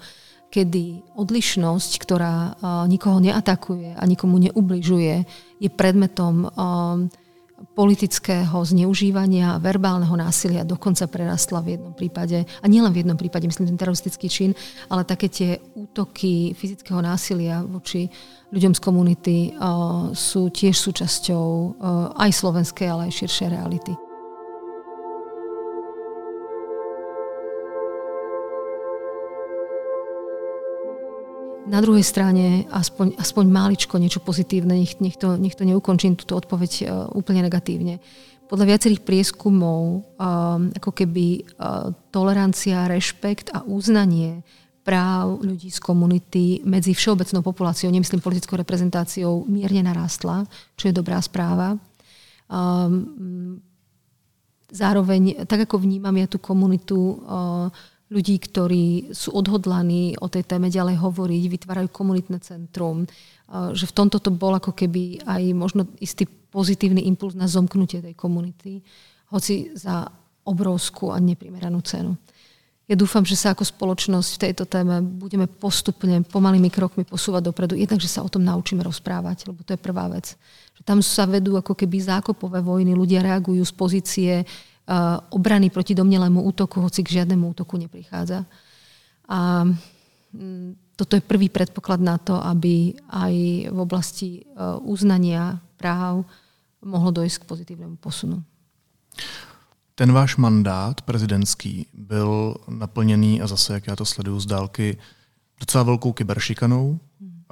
kedy 0.53 1.17
odlišnosť, 1.17 1.93
ktorá 2.05 2.61
nikoho 2.85 3.25
neatakuje 3.25 3.97
a 3.97 4.05
nikomu 4.05 4.37
neubližuje, 4.37 5.25
je 5.57 5.71
predmetom 5.73 6.53
politického 7.73 8.59
zneužívania, 8.61 9.57
verbálneho 9.62 10.12
násilia 10.19 10.67
dokonca 10.67 11.07
prerastla 11.07 11.62
v 11.62 11.79
jednom 11.79 11.95
prípade, 11.95 12.43
a 12.43 12.67
nielen 12.67 12.91
v 12.91 13.07
jednom 13.07 13.15
prípade, 13.15 13.47
myslím 13.47 13.71
ten 13.71 13.81
teroristický 13.81 14.27
čin, 14.27 14.51
ale 14.91 15.09
také 15.09 15.31
tie 15.31 15.62
útoky 15.79 16.59
fyzického 16.59 16.99
násilia 16.99 17.62
voči 17.62 18.11
ľuďom 18.53 18.77
z 18.77 18.81
komunity 18.83 19.37
sú 20.12 20.51
tiež 20.53 20.75
súčasťou 20.75 21.81
aj 22.19 22.31
slovenskej, 22.35 22.87
ale 22.91 23.09
aj 23.09 23.25
širšej 23.25 23.49
reality. 23.55 24.12
Na 31.72 31.80
druhej 31.80 32.04
strane 32.04 32.68
aspoň, 32.68 33.16
aspoň 33.16 33.44
máličko 33.48 33.96
niečo 33.96 34.20
pozitívne, 34.20 34.76
nech, 34.76 35.00
nech, 35.00 35.16
to, 35.16 35.40
nech 35.40 35.56
to 35.56 35.64
neukončím 35.64 36.20
túto 36.20 36.37
odpoveď 36.37 36.72
uh, 36.85 37.08
úplne 37.16 37.48
negatívne. 37.48 37.96
Podľa 38.44 38.68
viacerých 38.68 39.00
prieskumov 39.00 40.04
uh, 40.20 40.61
ako 40.76 40.92
keby 40.92 41.48
uh, 41.56 41.96
tolerancia, 42.12 42.92
rešpekt 42.92 43.56
a 43.56 43.64
uznanie 43.64 44.44
práv 44.85 45.40
ľudí 45.40 45.72
z 45.72 45.80
komunity 45.80 46.61
medzi 46.61 46.92
všeobecnou 46.92 47.40
populáciou, 47.40 47.88
nemyslím 47.88 48.20
politickou 48.20 48.61
reprezentáciou, 48.61 49.48
mierne 49.48 49.80
narástla, 49.80 50.44
čo 50.76 50.92
je 50.92 50.94
dobrá 50.94 51.24
správa. 51.24 51.80
Um, 52.52 53.64
zároveň, 54.68 55.48
tak 55.48 55.64
ako 55.64 55.80
vnímam 55.80 56.12
ja 56.20 56.28
tú 56.28 56.37
komunitu, 56.37 57.16
uh, 57.24 57.72
ľudí, 58.12 58.37
ktorí 58.37 59.16
sú 59.16 59.33
odhodlaní 59.33 60.20
o 60.20 60.29
tej 60.29 60.44
téme 60.44 60.68
ďalej 60.68 61.01
hovoriť, 61.01 61.42
vytvárajú 61.48 61.88
komunitné 61.88 62.44
centrum, 62.44 63.09
že 63.72 63.88
v 63.88 63.96
tomto 63.96 64.20
to 64.20 64.29
bol 64.29 64.53
ako 64.53 64.77
keby 64.77 65.25
aj 65.25 65.42
možno 65.57 65.88
istý 65.96 66.29
pozitívny 66.29 67.09
impuls 67.09 67.33
na 67.33 67.48
zomknutie 67.48 68.05
tej 68.05 68.12
komunity, 68.12 68.85
hoci 69.33 69.72
za 69.72 70.05
obrovskú 70.44 71.09
a 71.09 71.16
neprimeranú 71.16 71.81
cenu. 71.81 72.12
Ja 72.90 72.98
dúfam, 72.98 73.25
že 73.25 73.38
sa 73.38 73.57
ako 73.57 73.64
spoločnosť 73.64 74.31
v 74.37 74.42
tejto 74.42 74.64
téme 74.68 75.01
budeme 75.01 75.48
postupne, 75.48 76.20
pomalými 76.29 76.68
krokmi 76.68 77.09
posúvať 77.09 77.48
dopredu. 77.48 77.79
Jednak, 77.79 78.03
že 78.03 78.11
sa 78.11 78.20
o 78.20 78.29
tom 78.29 78.44
naučíme 78.44 78.85
rozprávať, 78.85 79.48
lebo 79.48 79.64
to 79.64 79.72
je 79.72 79.81
prvá 79.81 80.12
vec. 80.12 80.37
Že 80.77 80.83
tam 80.85 80.98
sa 81.01 81.25
vedú 81.25 81.57
ako 81.57 81.72
keby 81.72 81.96
zákopové 82.05 82.61
vojny, 82.61 82.92
ľudia 82.92 83.25
reagujú 83.25 83.64
z 83.64 83.72
pozície 83.72 84.33
obrany 85.31 85.71
proti 85.71 85.95
domnelému 85.95 86.42
útoku, 86.42 86.81
hoci 86.81 87.03
k 87.03 87.23
žiadnemu 87.23 87.55
útoku 87.55 87.77
neprichádza. 87.77 88.45
A 89.29 89.64
mm, 90.33 90.97
toto 90.97 91.16
je 91.16 91.23
prvý 91.23 91.49
predpoklad 91.49 92.01
na 92.01 92.18
to, 92.18 92.37
aby 92.38 92.95
aj 93.11 93.35
v 93.71 93.79
oblasti 93.79 94.29
eh, 94.42 94.45
uznania 94.83 95.59
práv 95.77 96.25
mohlo 96.83 97.11
dojsť 97.11 97.38
k 97.38 97.49
pozitívnemu 97.49 97.97
posunu. 97.97 98.42
Ten 99.95 100.12
váš 100.12 100.37
mandát 100.37 101.01
prezidentský 101.01 101.87
byl 101.95 102.57
naplněný, 102.68 103.42
a 103.42 103.47
zase, 103.47 103.75
jak 103.75 103.87
já 103.87 103.97
to 103.97 104.05
sleduju 104.05 104.40
z 104.40 104.47
dálky, 104.47 104.99
docela 105.61 105.85
velkou 105.85 106.12
kyberšikanou. 106.12 106.99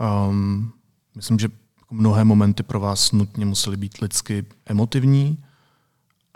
Um, 0.00 0.72
myslím, 1.16 1.38
že 1.38 1.48
mnohé 1.90 2.24
momenty 2.24 2.62
pro 2.62 2.80
vás 2.80 3.12
nutně 3.12 3.46
musely 3.46 3.76
být 3.76 3.98
lidsky 3.98 4.46
emotivní, 4.66 5.44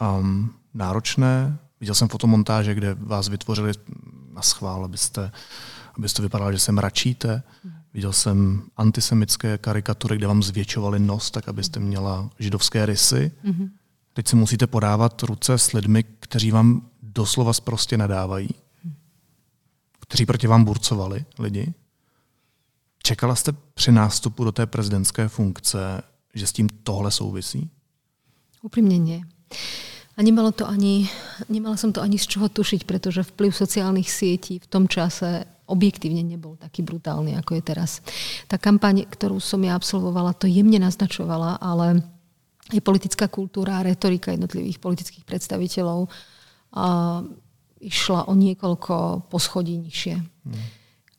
um, 0.01 0.55
náročné. 0.75 1.59
Viděl 1.81 1.95
jsem 1.95 2.09
fotomontáže, 2.09 2.75
kde 2.75 2.95
vás 2.95 3.29
vytvořili 3.29 3.73
na 4.33 4.43
schvál, 4.43 4.85
abyste, 4.85 5.33
abyste 5.95 6.23
vypadali, 6.23 6.55
že 6.55 6.59
se 6.59 6.73
mračíte. 6.73 7.43
Viděl 7.95 8.13
jsem 8.13 8.63
antisemické 8.77 9.59
karikatury, 9.59 10.17
kde 10.17 10.27
vám 10.27 10.43
zvětšovali 10.43 10.99
nos, 10.99 11.31
tak 11.31 11.49
abyste 11.49 11.81
měla 11.81 12.31
židovské 12.39 12.87
rysy. 12.87 13.33
Teď 14.13 14.29
si 14.29 14.37
musíte 14.37 14.67
podávat 14.67 15.23
ruce 15.23 15.59
s 15.59 15.73
lidmi, 15.73 16.03
kteří 16.03 16.51
vám 16.51 16.89
doslova 17.03 17.53
prostě 17.65 17.97
nadávají, 17.97 18.49
kteří 20.01 20.27
proti 20.27 20.47
vám 20.47 20.65
burcovali 20.65 21.25
lidi. 21.39 21.75
Čekala 23.03 23.35
jste 23.35 23.53
při 23.75 23.93
nástupu 23.93 24.45
do 24.45 24.53
té 24.53 24.67
prezidentské 24.67 25.29
funkce, 25.29 26.03
že 26.35 26.47
s 26.47 26.53
tím 26.53 26.69
tohle 26.69 27.11
souvisí? 27.11 27.71
Úprimne 28.63 28.99
nie. 28.99 29.21
A 30.15 30.23
nemalo 30.23 30.55
to 30.55 30.63
ani, 30.63 31.11
nemala 31.51 31.75
som 31.75 31.91
to 31.91 31.99
ani 31.99 32.23
z 32.23 32.31
čoho 32.31 32.47
tušiť, 32.47 32.87
pretože 32.87 33.27
vplyv 33.27 33.51
sociálnych 33.51 34.07
sietí 34.07 34.63
v 34.63 34.71
tom 34.71 34.87
čase 34.87 35.43
objektívne 35.67 36.23
nebol 36.23 36.55
taký 36.61 36.85
brutálny, 36.85 37.35
ako 37.41 37.59
je 37.59 37.63
teraz. 37.65 37.91
Tá 38.47 38.61
kampaň, 38.61 39.09
ktorú 39.09 39.41
som 39.41 39.59
ja 39.65 39.75
absolvovala, 39.75 40.37
to 40.37 40.47
jemne 40.47 40.77
naznačovala, 40.79 41.59
ale 41.59 42.05
aj 42.71 42.81
politická 42.85 43.27
kultúra 43.29 43.81
a 43.81 43.87
retorika 43.87 44.33
jednotlivých 44.33 44.79
politických 44.81 45.25
predstaviteľov 45.25 46.09
a, 46.09 47.25
išla 47.81 48.29
o 48.29 48.33
niekoľko 48.33 49.29
poschodí 49.29 49.77
nižšie. 49.83 50.17
Hmm. 50.21 50.65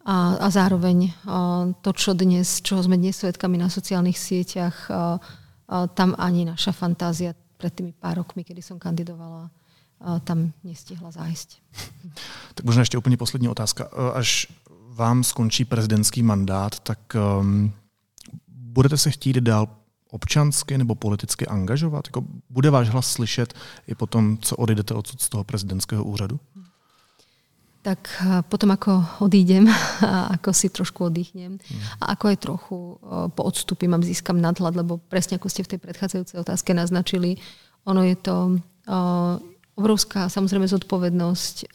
A, 0.05 0.15
a 0.39 0.47
zároveň 0.53 1.09
a, 1.25 1.69
to, 1.81 1.91
čo 1.93 2.13
dnes, 2.13 2.61
čoho 2.61 2.81
sme 2.81 2.97
dnes 2.97 3.17
svetkami 3.17 3.57
na 3.57 3.69
sociálnych 3.69 4.17
sieťach, 4.17 4.77
a, 4.87 4.93
a, 4.93 5.89
tam 5.89 6.13
ani 6.17 6.45
naša 6.45 6.71
fantázia 6.73 7.33
pred 7.65 7.73
tými 7.73 7.97
pár 7.97 8.21
rokmi, 8.21 8.45
kedy 8.45 8.61
som 8.61 8.77
kandidovala, 8.77 9.49
tam 10.21 10.53
nestihla 10.61 11.09
zájsť. 11.09 11.61
Tak 12.53 12.65
možná 12.65 12.85
ještě 12.85 12.97
úplně 12.97 13.17
poslední 13.17 13.49
otázka. 13.49 13.89
Až 14.13 14.47
vám 14.93 15.23
skončí 15.23 15.65
prezidentský 15.65 16.23
mandát, 16.23 16.79
tak 16.79 16.99
um, 17.17 17.71
budete 18.47 18.97
se 18.97 19.11
chtít 19.11 19.37
dál 19.41 19.67
občansky 20.11 20.77
nebo 20.77 20.95
politicky 20.95 21.47
angažovat? 21.47 22.07
Jako 22.07 22.23
bude 22.49 22.69
váš 22.69 22.89
hlas 22.89 23.11
slyšet 23.11 23.53
i 23.87 23.95
potom, 23.95 24.37
co 24.37 24.55
odejdete 24.55 24.93
odsud 24.93 25.21
z 25.21 25.29
toho 25.29 25.43
prezidentského 25.43 26.03
úřadu? 26.03 26.39
Tak 27.85 28.01
eh, 28.17 28.41
potom, 28.49 28.73
ako 28.73 29.21
odídem 29.21 29.69
a 30.09 30.33
ako 30.33 30.49
si 30.57 30.73
trošku 30.73 31.13
oddychnem 31.13 31.61
hmm. 31.61 32.01
a 32.01 32.17
ako 32.17 32.23
aj 32.33 32.37
trochu 32.41 32.77
eh, 32.81 32.97
poodstúpim 33.29 33.93
a 33.93 34.01
získam 34.01 34.41
nadhľad, 34.41 34.81
lebo 34.81 34.97
presne 34.97 35.37
ako 35.37 35.47
ste 35.53 35.61
v 35.61 35.77
tej 35.77 35.79
predchádzajúcej 35.85 36.41
otázke 36.41 36.73
naznačili, 36.73 37.37
ono 37.85 38.01
je 38.01 38.17
to 38.17 38.57
uh, 38.89 39.37
obrovská 39.77 40.25
samozrejme 40.25 40.65
zodpovednosť. 40.65 41.69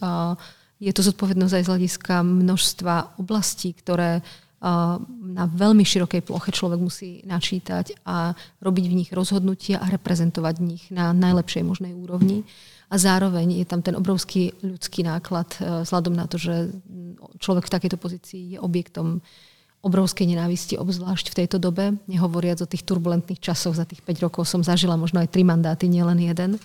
Je 0.83 0.91
to 0.91 1.01
zodpovednosť 1.07 1.53
aj 1.55 1.63
z 1.63 1.69
hľadiska 1.71 2.15
množstva 2.19 3.15
oblastí, 3.15 3.71
ktoré 3.71 4.19
na 4.61 5.45
veľmi 5.49 5.81
širokej 5.81 6.21
ploche 6.21 6.53
človek 6.53 6.77
musí 6.77 7.25
načítať 7.25 8.05
a 8.05 8.37
robiť 8.61 8.85
v 8.85 8.97
nich 9.01 9.09
rozhodnutia 9.09 9.81
a 9.81 9.89
reprezentovať 9.89 10.55
v 10.61 10.67
nich 10.75 10.83
na 10.93 11.17
najlepšej 11.17 11.65
možnej 11.65 11.97
úrovni. 11.97 12.45
A 12.91 12.99
zároveň 13.01 13.63
je 13.63 13.65
tam 13.65 13.81
ten 13.81 13.97
obrovský 13.97 14.53
ľudský 14.61 15.07
náklad 15.07 15.47
e, 15.57 15.87
vzhľadom 15.87 16.13
na 16.13 16.27
to, 16.27 16.35
že 16.35 16.75
človek 17.39 17.65
v 17.65 17.73
takejto 17.73 17.97
pozícii 17.97 18.41
je 18.53 18.57
objektom 18.59 19.23
obrovskej 19.81 20.29
nenávisti, 20.29 20.77
obzvlášť 20.77 21.33
v 21.33 21.37
tejto 21.41 21.57
dobe. 21.57 21.97
Nehovoriac 22.05 22.61
o 22.61 22.69
tých 22.69 22.85
turbulentných 22.85 23.41
časoch, 23.41 23.73
za 23.73 23.87
tých 23.87 24.05
5 24.05 24.25
rokov 24.29 24.45
som 24.45 24.61
zažila 24.61 24.93
možno 24.93 25.23
aj 25.23 25.33
tri 25.33 25.41
mandáty, 25.41 25.89
nielen 25.89 26.21
jeden. 26.21 26.61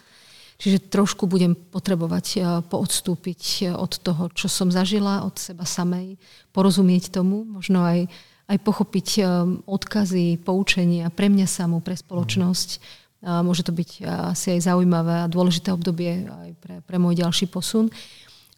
Čiže 0.57 0.88
trošku 0.88 1.29
budem 1.29 1.53
potrebovať 1.53 2.27
e, 2.33 2.38
poodstúpiť 2.64 3.42
e, 3.61 3.77
od 3.77 3.92
toho, 4.01 4.33
čo 4.33 4.49
som 4.49 4.73
zažila, 4.73 5.29
od 5.29 5.37
seba 5.37 5.69
samej, 5.69 6.16
porozumieť 6.57 7.12
tomu, 7.12 7.45
možno 7.45 7.85
aj, 7.85 8.09
aj 8.49 8.59
pochopiť 8.64 9.09
e, 9.16 9.23
odkazy, 9.69 10.40
poučenia 10.40 11.12
pre 11.12 11.29
mňa 11.29 11.45
samú, 11.45 11.85
pre 11.85 11.97
spoločnosť. 11.97 13.05
Môže 13.27 13.66
to 13.66 13.73
byť 13.75 14.07
asi 14.37 14.55
aj 14.55 14.71
zaujímavé 14.71 15.25
a 15.25 15.27
dôležité 15.27 15.75
obdobie 15.75 16.29
aj 16.31 16.51
pre, 16.62 16.75
pre 16.85 16.97
môj 17.01 17.16
ďalší 17.16 17.51
posun. 17.51 17.90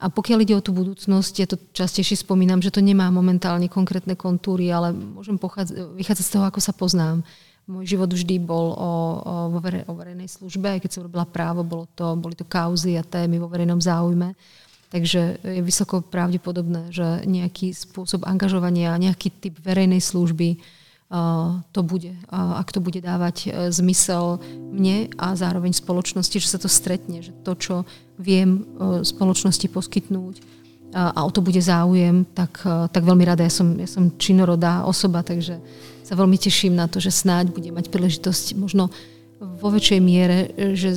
A 0.02 0.12
pokiaľ 0.12 0.44
ide 0.44 0.54
o 0.58 0.60
tú 0.60 0.76
budúcnosť, 0.76 1.32
ja 1.40 1.46
to 1.48 1.56
častejšie 1.72 2.20
spomínam, 2.20 2.60
že 2.60 2.74
to 2.74 2.84
nemá 2.84 3.08
momentálne 3.08 3.70
konkrétne 3.70 4.12
kontúry, 4.18 4.68
ale 4.68 4.92
môžem 4.92 5.40
vychádzať 5.98 6.24
z 6.26 6.32
toho, 6.36 6.44
ako 6.44 6.60
sa 6.60 6.74
poznám 6.74 7.24
môj 7.68 7.84
život 7.84 8.08
vždy 8.08 8.40
bol 8.40 8.72
o, 8.72 8.92
o, 9.20 9.34
o 9.86 9.92
verejnej 9.92 10.26
službe, 10.26 10.66
aj 10.72 10.80
keď 10.82 10.90
som 10.90 11.04
robila 11.04 11.28
právo, 11.28 11.60
bolo 11.60 11.84
to, 11.92 12.16
boli 12.16 12.32
to 12.32 12.48
kauzy 12.48 12.96
a 12.96 13.04
témy 13.04 13.36
vo 13.36 13.46
verejnom 13.46 13.78
záujme. 13.78 14.32
Takže 14.88 15.44
je 15.44 15.60
vysoko 15.60 16.00
pravdepodobné, 16.00 16.88
že 16.88 17.04
nejaký 17.28 17.76
spôsob 17.76 18.24
angažovania, 18.24 18.96
nejaký 18.96 19.28
typ 19.36 19.60
verejnej 19.60 20.00
služby 20.00 20.56
uh, 21.12 21.60
to 21.76 21.84
bude. 21.84 22.08
Uh, 22.32 22.56
ak 22.56 22.72
to 22.72 22.80
bude 22.80 23.04
dávať 23.04 23.52
uh, 23.52 23.68
zmysel 23.68 24.40
mne 24.56 25.12
a 25.20 25.36
zároveň 25.36 25.76
spoločnosti, 25.76 26.40
že 26.40 26.48
sa 26.48 26.56
to 26.56 26.72
stretne, 26.72 27.20
že 27.20 27.36
to, 27.44 27.52
čo 27.52 27.74
viem 28.16 28.64
uh, 28.80 29.04
spoločnosti 29.04 29.68
poskytnúť 29.68 30.40
a 30.94 31.20
o 31.20 31.30
to 31.30 31.44
bude 31.44 31.60
záujem, 31.60 32.24
tak, 32.32 32.64
uh, 32.64 32.88
tak 32.88 33.04
veľmi 33.04 33.24
rada. 33.28 33.44
Ja 33.44 33.52
som, 33.52 33.76
ja 33.76 33.84
som 33.84 34.16
činorodá 34.16 34.88
osoba, 34.88 35.20
takže 35.20 35.60
sa 36.00 36.14
veľmi 36.16 36.40
teším 36.40 36.72
na 36.72 36.88
to, 36.88 36.96
že 36.96 37.12
snáď 37.12 37.52
bude 37.52 37.68
mať 37.68 37.92
príležitosť 37.92 38.56
možno 38.56 38.88
vo 39.38 39.68
väčšej 39.70 40.00
miere, 40.02 40.50
že 40.74 40.90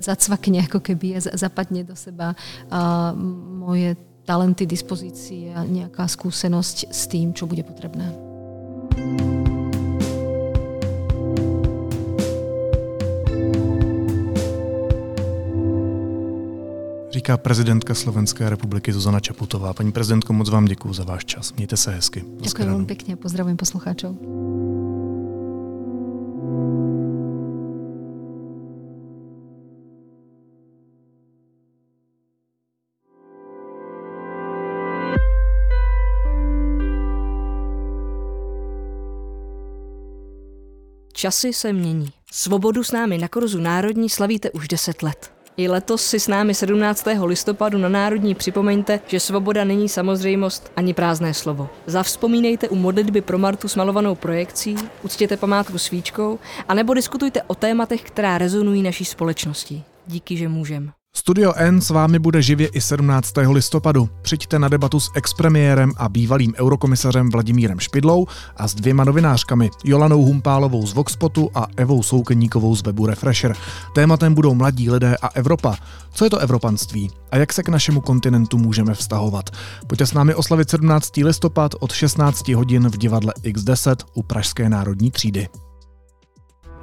zacvakne 0.00 0.64
ako 0.64 0.80
keby 0.80 1.18
a 1.18 1.20
zapadne 1.20 1.84
do 1.84 1.92
seba 1.92 2.32
a 2.72 3.12
moje 3.12 3.98
talenty, 4.24 4.64
dispozície 4.64 5.52
a 5.52 5.66
nejaká 5.66 6.06
skúsenosť 6.08 6.88
s 6.88 7.02
tým, 7.10 7.34
čo 7.36 7.44
bude 7.44 7.66
potrebné. 7.66 8.06
Říká 17.22 17.36
prezidentka 17.36 17.94
Slovenské 17.94 18.50
republiky 18.50 18.92
Zuzana 18.92 19.20
Čaputová. 19.20 19.74
Paní 19.74 19.92
prezidentko, 19.92 20.32
moc 20.32 20.50
vám 20.50 20.64
děkuji 20.64 20.92
za 20.92 21.04
váš 21.04 21.24
čas. 21.24 21.52
Mějte 21.52 21.76
se 21.76 21.90
hezky. 21.94 22.24
Ďakujem 22.42 22.66
veľmi 22.66 22.86
pekne. 22.90 23.14
Pozdravujem 23.14 23.54
poslucháčov. 23.54 24.18
Časy 41.14 41.52
se 41.52 41.72
mění. 41.72 42.10
Svobodu 42.32 42.82
s 42.82 42.90
námi 42.90 43.18
na 43.18 43.28
Korzu 43.28 43.60
Národní 43.62 44.10
slavíte 44.10 44.50
už 44.50 44.68
10 44.68 45.02
let. 45.02 45.41
I 45.56 45.68
letos 45.68 46.06
si 46.06 46.20
s 46.20 46.28
námi 46.28 46.54
17. 46.54 47.06
listopadu 47.24 47.78
na 47.78 47.88
Národní 47.88 48.34
připomeňte, 48.34 49.00
že 49.06 49.20
svoboda 49.20 49.64
není 49.64 49.88
samozřejmost 49.88 50.72
ani 50.76 50.94
prázdné 50.94 51.34
slovo. 51.34 51.68
Zavzpomínejte 51.86 52.68
u 52.68 52.74
modlitby 52.74 53.20
pro 53.20 53.38
Martu 53.38 53.68
s 53.68 53.76
malovanou 53.76 54.14
projekcí, 54.14 54.76
uctěte 55.02 55.36
památku 55.36 55.78
svíčkou, 55.78 56.38
anebo 56.68 56.94
diskutujte 56.94 57.42
o 57.42 57.54
tématech, 57.54 58.02
která 58.02 58.38
rezonují 58.38 58.82
naší 58.82 59.04
společností. 59.04 59.84
Díky, 60.06 60.36
že 60.36 60.48
můžem. 60.48 60.92
Studio 61.16 61.52
N 61.56 61.80
s 61.80 61.90
vámi 61.90 62.18
bude 62.18 62.42
živě 62.42 62.66
i 62.66 62.80
17. 62.80 63.32
listopadu. 63.50 64.08
Přijďte 64.22 64.58
na 64.58 64.68
debatu 64.68 65.00
s 65.00 65.10
expremiérem 65.14 65.92
a 65.96 66.08
bývalým 66.08 66.54
eurokomisařem 66.56 67.30
Vladimírem 67.30 67.80
Špidlou 67.80 68.26
a 68.56 68.68
s 68.68 68.74
dvěma 68.74 69.04
novinářkami, 69.04 69.70
Jolanou 69.84 70.22
Humpálovou 70.22 70.86
z 70.86 70.92
Voxpotu 70.92 71.50
a 71.54 71.66
Evou 71.76 72.02
Soukeníkovou 72.02 72.76
z 72.76 72.82
webu 72.82 73.06
Refresher. 73.06 73.56
Tématem 73.94 74.34
budou 74.34 74.54
mladí 74.54 74.90
lidé 74.90 75.16
a 75.22 75.28
Evropa. 75.28 75.76
Co 76.12 76.24
je 76.24 76.30
to 76.30 76.38
evropanství 76.38 77.10
a 77.30 77.36
jak 77.36 77.52
se 77.52 77.62
k 77.62 77.68
našemu 77.68 78.00
kontinentu 78.00 78.58
můžeme 78.58 78.94
vztahovat? 78.94 79.50
Pojďte 79.86 80.06
s 80.06 80.12
námi 80.12 80.34
oslavit 80.34 80.70
17. 80.70 81.16
listopad 81.16 81.74
od 81.80 81.92
16 81.92 82.48
hodin 82.48 82.88
v 82.88 82.98
divadle 82.98 83.32
X10 83.42 83.96
u 84.14 84.22
Pražské 84.22 84.68
národní 84.68 85.10
třídy. 85.10 85.48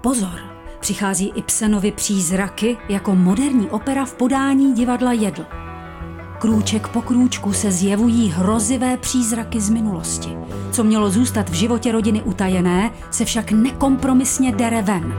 Pozor! 0.02 0.59
Přichází 0.80 1.32
Ibsenovi 1.36 1.92
přízraky 1.92 2.78
jako 2.90 3.16
moderní 3.16 3.70
opera 3.70 4.06
v 4.06 4.14
podání 4.14 4.74
divadla 4.74 5.14
Jedl. 5.14 5.46
Krůček 6.40 6.88
po 6.88 7.02
krůčku 7.02 7.54
se 7.54 7.72
zjevují 7.72 8.30
hrozivé 8.30 8.98
přízraky 8.98 9.62
z 9.62 9.70
minulosti. 9.70 10.38
Co 10.72 10.84
mělo 10.84 11.10
zůstat 11.10 11.50
v 11.50 11.54
životě 11.54 11.92
rodiny 11.92 12.22
utajené, 12.22 12.92
se 13.12 13.26
však 13.26 13.52
nekompromisně 13.52 14.52
dere 14.52 14.82
ven. 14.82 15.14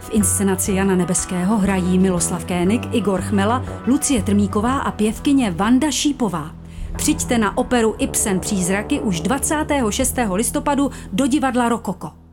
V 0.00 0.10
inscenaci 0.12 0.72
Jana 0.72 0.96
Nebeského 0.96 1.58
hrají 1.58 1.98
Miloslav 1.98 2.44
Kénik, 2.44 2.82
Igor 2.92 3.20
Chmela, 3.20 3.64
Lucie 3.86 4.22
Trmíková 4.22 4.78
a 4.78 4.90
pěvkyně 4.90 5.50
Vanda 5.50 5.90
Šípová. 5.90 6.50
Přijďte 6.96 7.38
na 7.38 7.56
operu 7.56 7.94
Ibsen 7.98 8.40
Přízraky 8.40 9.00
už 9.00 9.20
26. 9.20 10.16
listopadu 10.32 10.90
do 11.12 11.26
divadla 11.26 11.68
Rokoko. 11.68 12.27